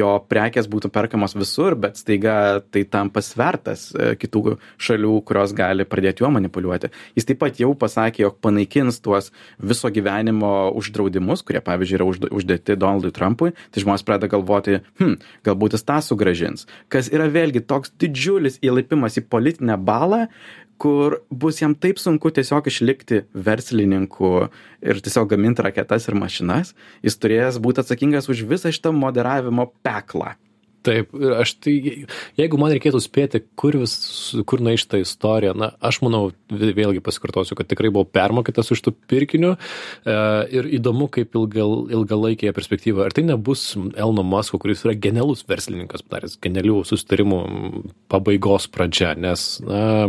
jo 0.00 0.12
prekės 0.30 0.68
būtų 0.70 0.90
perkamos 0.94 1.36
visur, 1.38 1.76
bet 1.80 1.98
staiga 2.00 2.34
tai 2.72 2.84
tam 2.90 3.10
pasvertas 3.12 3.88
e, 3.94 4.12
kitų 4.20 4.56
šalių, 4.80 5.14
kurios 5.26 5.54
gali 5.56 5.86
pradėti 5.88 6.24
juo 6.24 6.32
manipuliuoti. 6.34 6.92
Jis 7.18 7.28
taip 7.28 7.42
pat 7.42 7.60
jau 7.62 7.72
pasakė, 7.78 8.24
jog 8.26 8.40
panaikins 8.44 9.00
tuos 9.04 9.30
viso 9.58 9.90
gyvenimo 9.92 10.70
uždraudimus, 10.78 11.44
kurie, 11.46 11.62
pavyzdžiui, 11.64 11.98
yra 12.00 12.30
uždėti 12.40 12.78
Donaldui 12.80 13.12
Trumpui, 13.16 13.52
tai 13.70 13.84
žmonės 13.84 14.06
pradeda 14.06 14.30
galvoti, 14.32 14.80
hm, 15.00 15.18
galbūt 15.46 15.76
jis 15.76 15.86
tą 15.88 16.00
sugražins. 16.04 16.66
Kas 16.92 17.12
yra 17.12 17.28
vėlgi 17.32 17.64
toks 17.66 17.94
didžiulis 18.00 18.60
įlipimas 18.64 19.20
į 19.20 19.26
politinę 19.30 19.78
balą, 19.80 20.26
kur 20.80 21.18
bus 21.28 21.60
jam 21.60 21.74
taip 21.76 22.00
sunku 22.00 22.32
tiesiog 22.32 22.68
išlikti 22.70 23.24
verslininku 23.46 24.48
ir 24.82 25.00
tiesiog 25.04 25.30
gaminti 25.32 25.64
raketas 25.66 26.08
ir 26.08 26.18
mašinas, 26.18 26.74
jis 27.04 27.18
turės 27.20 27.60
būti 27.62 27.84
atsakingas 27.84 28.30
už 28.32 28.46
visą 28.50 28.72
šitą 28.74 28.94
moderavimo 28.96 29.70
peklą. 29.84 30.36
Taip, 30.80 31.10
aš 31.36 31.52
tai, 31.60 31.74
jeigu 32.40 32.58
man 32.60 32.70
reikėtų 32.72 33.02
spėti, 33.04 33.42
kur, 33.58 33.76
vis, 33.82 33.92
kur 34.48 34.62
na 34.64 34.72
iš 34.78 34.86
tą 34.88 35.02
istoriją, 35.02 35.52
na, 35.58 35.74
aš 35.84 35.98
manau, 36.00 36.30
vėlgi 36.48 37.02
pasikartosiu, 37.04 37.56
kad 37.58 37.68
tikrai 37.68 37.90
buvau 37.92 38.08
permokytas 38.08 38.72
už 38.72 38.80
tų 38.86 38.94
pirkinių 39.10 39.50
e, 39.52 39.58
ir 40.56 40.70
įdomu, 40.78 41.10
kaip 41.12 41.36
ilgal, 41.36 41.84
ilgalaikėje 41.92 42.54
perspektyvoje. 42.56 43.10
Ar 43.10 43.16
tai 43.16 43.26
nebus 43.28 43.74
Elno 43.76 44.24
Masko, 44.24 44.62
kuris 44.62 44.86
yra 44.86 44.96
genialus 44.96 45.44
verslininkas, 45.50 46.06
padaręs 46.06 46.40
genialių 46.40 46.80
sustarimų 46.88 47.42
pabaigos 48.08 48.70
pradžia, 48.72 49.12
nes, 49.20 49.50
na, 49.66 50.08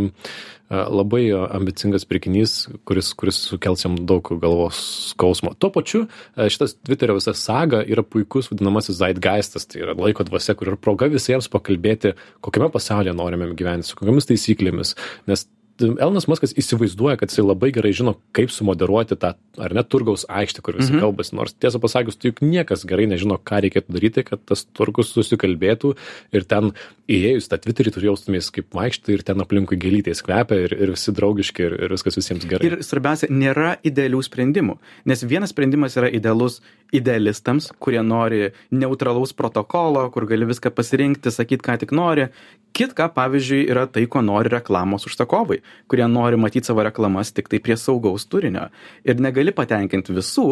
labai 0.72 1.26
ambicingas 1.52 2.06
pirkinys, 2.08 2.56
kuris, 2.88 3.12
kuris 3.18 3.38
sukels 3.50 3.84
jam 3.84 3.96
daug 4.08 4.26
galvos 4.40 4.80
skausmo. 5.12 5.52
Tuo 5.60 5.72
pačiu 5.74 6.06
šitas 6.36 6.76
Twitterio 6.80 7.18
visa 7.18 7.34
saga 7.36 7.82
yra 7.84 8.04
puikus 8.06 8.48
vadinamasis 8.52 8.98
Zeitgeistas, 9.02 9.68
tai 9.68 9.82
yra 9.84 9.96
laiko 9.98 10.24
dvasia, 10.28 10.56
kur 10.58 10.72
yra 10.72 10.80
proga 10.80 11.10
visiems 11.12 11.50
pakalbėti, 11.52 12.14
kokiame 12.44 12.70
pasaulyje 12.72 13.16
norime 13.18 13.50
gyventi, 13.58 13.90
su 13.90 13.98
kokiamis 14.00 14.30
taisyklėmis, 14.30 14.96
nes 15.28 15.46
Elonas 15.80 16.26
Muskas 16.28 16.52
įsivaizduoja, 16.58 17.16
kad 17.20 17.32
jisai 17.32 17.44
labai 17.46 17.70
gerai 17.74 17.92
žino, 17.96 18.14
kaip 18.36 18.52
sumoderuoti 18.52 19.16
tą, 19.20 19.32
ar 19.62 19.74
net 19.76 19.88
turgaus 19.92 20.24
aikštę, 20.28 20.62
kur 20.64 20.76
visi 20.78 20.92
mhm. 20.92 21.02
kalbasi. 21.02 21.34
Nors 21.38 21.56
tiesą 21.56 21.80
pasakius, 21.82 22.18
tai 22.20 22.32
juk 22.32 22.42
niekas 22.44 22.84
gerai 22.88 23.08
nežino, 23.10 23.38
ką 23.40 23.62
reikėtų 23.66 23.96
daryti, 23.96 24.24
kad 24.28 24.42
tas 24.48 24.66
turgus 24.76 25.12
susikalbėtų 25.14 25.94
ir 26.36 26.46
ten 26.48 26.72
įėjus 27.12 27.48
tą 27.50 27.60
Twitterį 27.62 27.94
turi 27.96 28.10
jaustumės 28.10 28.52
kaip 28.54 28.68
vaikštai 28.76 29.16
ir 29.16 29.24
ten 29.26 29.42
aplinkui 29.44 29.78
gėlytės 29.80 30.22
kvepia 30.26 30.60
ir, 30.66 30.76
ir 30.76 30.94
visi 30.94 31.14
draugiški 31.16 31.66
ir, 31.66 31.78
ir 31.86 31.96
viskas 31.96 32.20
visiems 32.20 32.46
gerai. 32.48 32.68
Ir 32.68 32.78
svarbiausia, 32.86 33.30
nėra 33.32 33.74
idealių 33.86 34.22
sprendimų, 34.28 34.78
nes 35.08 35.26
vienas 35.26 35.54
sprendimas 35.54 35.98
yra 36.00 36.12
idealus 36.12 36.60
idealistams, 36.92 37.70
kurie 37.80 38.02
nori 38.04 38.50
neutralaus 38.70 39.32
protokolo, 39.32 40.04
kur 40.12 40.26
gali 40.28 40.46
viską 40.48 40.72
pasirinkti, 40.76 41.32
sakyti, 41.32 41.64
ką 41.64 41.78
tik 41.80 41.94
nori. 41.96 42.28
Kitka, 42.76 43.08
pavyzdžiui, 43.12 43.64
yra 43.72 43.86
tai, 43.88 44.04
ko 44.08 44.20
nori 44.24 44.52
reklamos 44.52 45.08
užsakovai, 45.08 45.61
kurie 45.90 46.06
nori 46.10 46.38
matyti 46.40 46.70
savo 46.70 46.84
reklamas 46.86 47.32
tik 47.34 47.50
tai 47.52 47.60
prie 47.62 47.76
saugaus 47.80 48.26
turinio. 48.30 48.68
Ir 49.06 49.20
negali 49.22 49.54
patenkinti 49.56 50.14
visų, 50.16 50.46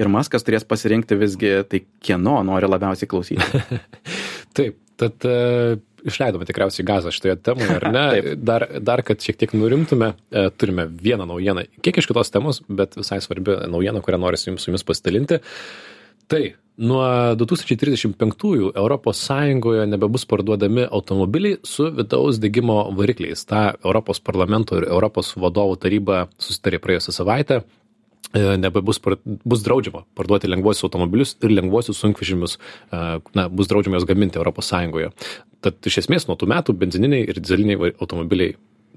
ir 0.00 0.12
Maskas 0.12 0.46
turės 0.46 0.66
pasirinkti 0.68 1.18
visgi 1.20 1.54
tai, 1.70 1.84
kieno 2.04 2.40
nori 2.46 2.70
labiausiai 2.70 3.10
klausyti. 3.10 3.62
Taip, 4.56 4.78
tad 5.00 5.28
uh, 5.28 5.76
išleidome 6.06 6.46
tikriausiai 6.48 6.86
gazą 6.88 7.12
šitoje 7.14 7.36
temoje, 7.44 7.76
ar 7.78 7.86
ne? 7.94 8.06
dar, 8.50 8.66
dar, 8.80 9.04
kad 9.06 9.22
šiek 9.24 9.38
tiek 9.40 9.54
nurimtume, 9.56 10.12
uh, 10.14 10.50
turime 10.60 10.88
vieną 10.90 11.28
naujieną, 11.30 11.66
kiek 11.84 12.02
iš 12.02 12.10
kitos 12.10 12.32
temos, 12.34 12.62
bet 12.68 12.98
visai 12.98 13.20
svarbi 13.24 13.56
naujiena, 13.70 14.02
kurią 14.04 14.20
noriu 14.20 14.40
su 14.40 14.50
jumis, 14.50 14.66
su 14.66 14.72
jumis 14.72 14.86
pasidalinti. 14.86 15.40
Tai 16.30 16.42
nuo 16.80 17.02
2035-ųjų 17.40 18.70
Europos 18.78 19.20
Sąjungoje 19.26 19.84
nebebus 19.90 20.24
parduodami 20.30 20.86
automobiliai 20.86 21.58
su 21.66 21.88
vidaus 21.96 22.38
degimo 22.40 22.84
varikliais. 22.96 23.42
Ta 23.48 23.74
Europos 23.84 24.22
parlamento 24.22 24.78
ir 24.78 24.86
Europos 24.88 25.34
vadovų 25.36 25.76
taryba 25.82 26.22
susitarė 26.40 26.80
praėjusią 26.84 27.16
savaitę 27.18 27.60
e, 27.60 28.56
nebebus 28.62 29.02
bus 29.02 29.66
draudžiama 29.66 30.06
parduoti 30.16 30.48
lengvuosius 30.48 30.86
automobilius 30.88 31.34
ir 31.42 31.52
lengvuosius 31.58 32.00
sunkvežimius, 32.00 32.56
e, 32.56 33.04
na, 33.36 33.48
bus 33.50 33.68
draudžiama 33.72 33.98
juos 33.98 34.08
gaminti 34.08 34.40
Sąjungoje. 34.70 35.10
Tad 35.60 35.82
iš 35.84 36.04
esmės 36.04 36.30
nuo 36.30 36.38
tų 36.38 36.48
metų 36.54 36.78
benzininiai 36.78 37.26
ir 37.26 37.42
dizeliniai 37.42 37.96
automobiliai 37.98 38.54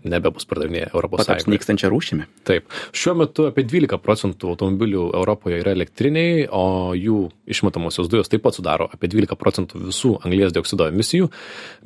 nebebus 0.10 0.48
pardavinėję 0.50 0.90
Europos 0.94 1.26
Sąjungoje. 1.28 1.54
Nykstančia 1.56 1.90
rūšimi. 1.92 2.28
Taip. 2.48 2.68
Šiuo 2.96 3.16
metu 3.24 3.48
apie 3.50 3.66
12 3.68 4.00
procentų 4.04 4.54
automobilių 4.54 5.06
Europoje 5.16 5.60
yra 5.62 5.74
elektriniai, 5.76 6.48
o 6.52 6.94
jų 6.98 7.28
išmetamosios 7.50 8.10
dujos 8.12 8.32
taip 8.32 8.44
pat 8.46 8.58
sudaro 8.58 8.88
apie 8.94 9.10
12 9.12 9.38
procentų 9.40 9.84
visų 9.88 10.16
anglės 10.24 10.54
dioksido 10.56 10.88
emisijų. 10.92 11.30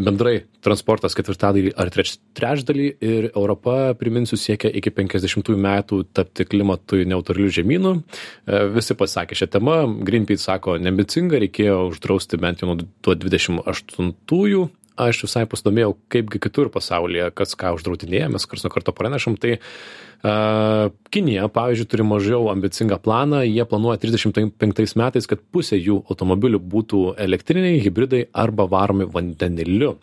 Bendrai 0.02 0.36
transportas 0.66 1.16
ketvirtadalį 1.18 1.74
ar 1.80 1.92
trečdalį 1.94 2.88
ir 3.04 3.30
Europa, 3.34 3.94
priminsiu, 4.00 4.40
siekia 4.40 4.72
iki 4.74 4.94
50 4.94 5.54
metų 5.68 6.04
tapti 6.18 6.48
klimatui 6.48 7.06
neutralių 7.10 7.52
žemynų. 7.60 7.94
E, 7.98 8.64
visi 8.76 8.98
pasakė 8.98 9.38
šią 9.38 9.52
temą. 9.58 9.78
Greenpeace 10.08 10.44
sako, 10.48 10.78
neambicinga, 10.82 11.40
reikėjo 11.44 11.88
uždrausti 11.92 12.40
bent 12.42 12.64
jau 12.64 12.74
nuo 12.74 12.82
28-ųjų 13.08 14.68
aš 14.98 15.24
visai 15.28 15.46
pasidomėjau, 15.50 15.96
kaipgi 16.14 16.42
kitur 16.48 16.72
pasaulyje, 16.74 17.30
kas 17.38 17.56
ką 17.60 17.76
uždraudinėja, 17.78 18.32
mes 18.34 18.48
kars 18.50 18.66
nuo 18.66 18.74
karto 18.74 18.94
pranešam, 18.98 19.38
tai 19.40 19.58
Kinija, 20.24 21.46
pavyzdžiui, 21.54 21.88
turi 21.92 22.06
mažiau 22.08 22.50
ambicingą 22.52 22.98
planą, 23.04 23.44
jie 23.46 23.66
planuoja 23.70 24.02
35 24.02 24.98
metais, 24.98 25.30
kad 25.30 25.44
pusė 25.54 25.78
jų 25.78 26.02
automobilių 26.10 26.60
būtų 26.60 27.04
elektriniai, 27.22 27.80
hybridai 27.86 28.26
arba 28.34 28.66
varomi 28.72 29.06
vandeniliu. 29.14 29.96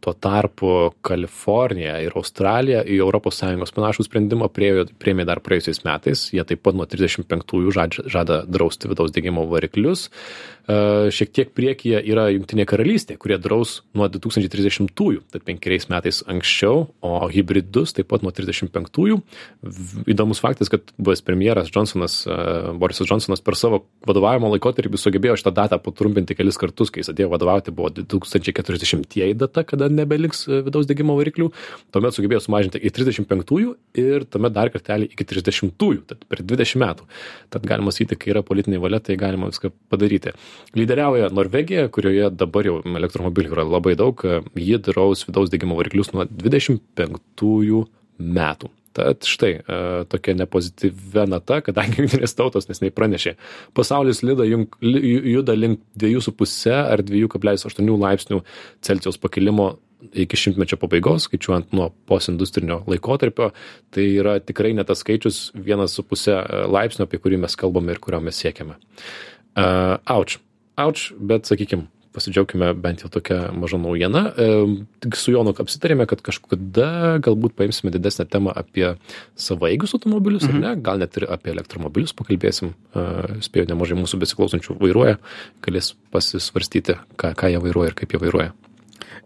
Tuo 0.00 0.12
tarpu 0.16 0.68
Kalifornija 1.04 1.98
ir 2.00 2.14
Australija 2.16 2.80
į 2.88 3.02
ES 3.04 3.72
panašų 3.76 4.06
sprendimą 4.06 4.48
priėmė 4.48 5.26
dar 5.28 5.42
praėjusiais 5.44 5.82
metais. 5.84 6.22
Jie 6.32 6.44
taip 6.48 6.62
pat 6.64 6.78
nuo 6.78 6.86
35-ųjų 6.88 7.74
žada, 7.76 8.06
žada 8.08 8.38
drausti 8.48 8.88
vidaus 8.88 9.12
degimo 9.12 9.44
variklius. 9.50 10.06
Šiek 10.66 11.34
tiek 11.36 11.52
priekyje 11.52 12.00
yra 12.08 12.30
Junktinė 12.32 12.64
karalystė, 12.66 13.18
kurie 13.20 13.36
draus 13.38 13.82
nuo 13.92 14.08
2030-ųjų, 14.08 15.26
tad 15.34 15.44
penkeriais 15.46 15.90
metais 15.92 16.22
anksčiau, 16.24 16.86
o 17.04 17.28
hybridus 17.28 17.92
taip 17.98 18.08
pat 18.14 18.24
nuo 18.24 18.32
35-ųjų. 18.32 19.15
Įdomus 20.06 20.40
faktas, 20.42 20.70
kad 20.72 20.92
buvęs 20.98 21.22
premjeras 21.26 21.70
Johnsonas, 21.72 22.18
Borisas 22.80 23.08
Johnsonas 23.08 23.42
per 23.44 23.56
savo 23.58 23.82
vadovavimo 24.06 24.50
laikotarpį 24.52 25.00
sugebėjo 25.00 25.36
šitą 25.40 25.52
datą 25.56 25.78
patrumpinti 25.82 26.36
kelis 26.38 26.58
kartus, 26.60 26.92
kai 26.92 27.02
jis 27.02 27.12
atėjo 27.12 27.30
vadovauti, 27.32 27.74
buvo 27.74 27.90
2040-ieji 27.96 29.36
data, 29.38 29.64
kada 29.66 29.88
nebeliks 29.92 30.46
vidaus 30.66 30.88
degimo 30.88 31.16
variklių. 31.18 31.50
Tuomet 31.94 32.16
sugebėjo 32.16 32.42
sumažinti 32.46 32.80
į 32.80 32.92
35-ųjų 32.96 33.74
ir 34.02 34.26
tuomet 34.30 34.54
dar 34.56 34.70
kartelį 34.74 35.10
iki 35.12 35.26
30-ųjų, 35.32 36.04
tad 36.12 36.24
per 36.30 36.44
20 36.44 36.82
metų. 36.82 37.08
Tad 37.54 37.66
galima 37.68 37.94
sakyti, 37.94 38.18
kai 38.20 38.34
yra 38.34 38.44
politinė 38.46 38.80
valia, 38.82 39.00
tai 39.02 39.18
galima 39.20 39.50
viską 39.50 39.72
padaryti. 39.92 40.34
Lyderiauja 40.76 41.30
Norvegija, 41.34 41.88
kurioje 41.92 42.30
dabar 42.34 42.68
jau 42.68 42.78
elektromobilių 42.86 43.54
yra 43.56 43.66
labai 43.66 43.96
daug, 43.98 44.22
ji 44.56 44.80
draus 44.82 45.26
vidaus 45.28 45.52
degimo 45.52 45.78
variklius 45.78 46.12
nuo 46.14 46.26
25 46.30 47.84
metų. 48.16 48.72
Tad 48.96 49.26
štai 49.28 49.52
e, 49.60 49.78
tokia 50.08 50.36
nepozityvia 50.38 51.26
nata, 51.28 51.60
kadangi 51.64 51.98
jungtinės 52.02 52.36
tautos 52.38 52.70
nesnei 52.70 52.92
pranešė, 52.94 53.34
pasaulis 53.76 54.22
jung, 54.24 54.78
juda 54.80 55.56
link 55.56 55.82
2,5 56.00 56.76
ar 56.76 57.02
2,8 57.04 57.92
laipsnių 58.06 58.40
Celsijaus 58.86 59.20
pakilimo 59.20 59.74
iki 60.16 60.38
šimtmečio 60.38 60.78
pabaigos, 60.80 61.26
skaičiuojant 61.26 61.72
nuo 61.76 61.88
postindustrinio 62.08 62.82
laikotarpio, 62.88 63.50
tai 63.94 64.06
yra 64.20 64.36
tikrai 64.44 64.74
ne 64.76 64.84
tas 64.86 65.02
skaičius 65.02 65.50
1,5 65.56 66.68
laipsnio, 66.72 67.08
apie 67.08 67.20
kurį 67.22 67.40
mes 67.44 67.56
kalbame 67.58 67.96
ir 67.96 68.02
kurio 68.02 68.20
mes 68.24 68.38
siekiame. 68.42 68.76
Uh, 69.56 69.96
auč, 70.12 70.36
auč, 70.76 71.08
bet 71.16 71.48
sakykim, 71.48 71.86
pasidžiaugime 72.16 72.72
bent 72.80 73.04
jau 73.04 73.10
tokia 73.12 73.50
maža 73.54 73.78
naujiena. 73.80 74.24
Tik 75.04 75.18
su 75.20 75.34
Jonu 75.34 75.54
apsitarėme, 75.56 76.08
kad 76.10 76.24
kažkada 76.24 77.18
galbūt 77.24 77.56
paimsime 77.58 77.92
didesnę 77.94 78.26
temą 78.32 78.54
apie 78.56 78.94
savaigius 79.38 79.96
automobilius, 79.98 80.48
mhm. 80.48 80.62
ne? 80.64 80.74
gal 80.86 81.02
net 81.02 81.16
ir 81.20 81.28
apie 81.30 81.52
elektromobilius 81.54 82.16
pakalbėsim. 82.16 82.72
Spėjau, 83.44 83.68
nemažai 83.72 83.98
mūsų 84.00 84.22
besiklausančių 84.24 84.78
vairuoja, 84.80 85.18
galės 85.66 85.92
pasisvarstyti, 86.14 86.98
ką, 87.20 87.34
ką 87.36 87.52
jie 87.52 87.60
vairuoja 87.62 87.92
ir 87.92 88.00
kaip 88.00 88.16
jie 88.16 88.22
vairuoja. 88.24 88.54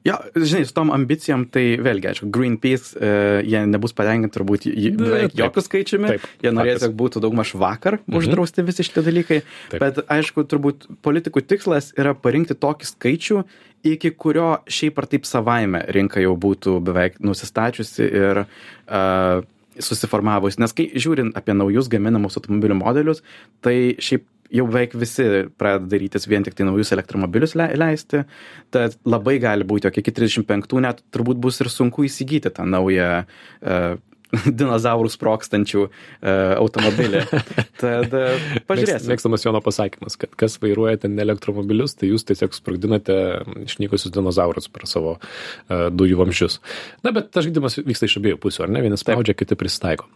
Jo, 0.05 0.17
žinai, 0.33 0.65
su 0.65 0.73
tom 0.73 0.89
ambicijom, 0.95 1.45
tai 1.53 1.75
vėlgi, 1.83 2.09
aišku, 2.09 2.29
Greenpeace, 2.33 2.95
e, 2.97 3.11
jie 3.45 3.61
nebus 3.69 3.93
patenkinti 3.97 4.33
turbūt 4.33 4.65
beveik 4.97 5.37
jokių 5.37 5.65
skaičiumi, 5.67 6.13
taip, 6.15 6.25
jie 6.41 6.53
norės, 6.57 6.81
kad 6.87 6.95
būtų 6.97 7.21
daugmaž 7.21 7.53
vakar 7.61 7.99
mhm. 7.99 8.17
uždrausti 8.21 8.65
visi 8.65 8.87
šitie 8.89 9.05
dalykai, 9.05 9.41
taip. 9.75 9.85
bet 9.85 10.01
aišku, 10.09 10.47
turbūt 10.49 10.89
politikų 11.05 11.45
tikslas 11.53 11.93
yra 12.01 12.15
parinkti 12.17 12.57
tokį 12.57 12.89
skaičių, 12.95 13.45
iki 13.93 14.15
kurio 14.17 14.49
šiaip 14.73 14.99
ar 15.01 15.09
taip 15.13 15.29
savaime 15.29 15.85
rinka 15.93 16.25
jau 16.25 16.33
būtų 16.41 16.79
beveik 16.85 17.21
nusistačiusi 17.25 18.09
ir 18.09 18.45
uh, 18.45 19.45
susiformavus. 19.81 20.59
Nes 20.61 20.75
kai 20.77 20.89
žiūrint 20.97 21.37
apie 21.39 21.57
naujus 21.57 21.89
gaminamus 21.93 22.37
automobilių 22.41 22.81
modelius, 22.81 23.25
tai 23.65 23.97
šiaip 24.01 24.25
jau 24.51 24.67
beveik 24.69 24.97
visi 24.99 25.27
pradeda 25.59 25.91
darytis 25.95 26.29
vien 26.31 26.45
tik 26.47 26.57
tai 26.59 26.67
naujus 26.69 26.93
elektromobilius 26.97 27.57
le 27.59 27.71
leisti, 27.79 28.25
tad 28.75 28.99
labai 29.09 29.39
gali 29.43 29.67
būti, 29.67 29.89
jog 29.89 30.01
iki 30.03 30.15
35 30.17 30.85
net 30.85 31.03
turbūt 31.15 31.41
bus 31.43 31.61
ir 31.63 31.71
sunku 31.73 32.07
įsigyti 32.09 32.53
tą 32.55 32.67
naują 32.69 33.11
uh, 33.25 33.99
dinozaurų 34.61 35.11
sprokstančių 35.11 35.83
uh, 35.87 35.91
automobilį. 36.61 37.23
Tad 37.83 38.15
uh, 38.15 38.51
pažiūrėsime. 38.69 39.15
Mėgstamas 39.15 39.45
Jono 39.47 39.63
pasakymas, 39.65 40.17
kad 40.21 40.35
kas 40.39 40.59
vairuoja 40.63 41.03
ten 41.05 41.19
elektromobilius, 41.23 41.97
tai 41.99 42.13
jūs 42.13 42.27
tiesiog 42.29 42.55
sprogdinate 42.57 43.17
išnykusius 43.67 44.15
dinozaurus 44.15 44.71
per 44.73 44.87
savo 44.91 45.17
uh, 45.19 45.89
dujų 45.91 46.21
vamzdžius. 46.21 46.61
Na, 47.07 47.15
bet 47.17 47.33
tas 47.35 47.47
žaidimas 47.49 47.81
vyksta 47.81 48.11
iš 48.11 48.21
abiejų 48.23 48.41
pusių, 48.43 48.67
ar 48.67 48.75
ne? 48.77 48.85
Vienas 48.87 49.03
spaudžia, 49.05 49.35
kiti 49.39 49.59
pristaiko. 49.59 50.07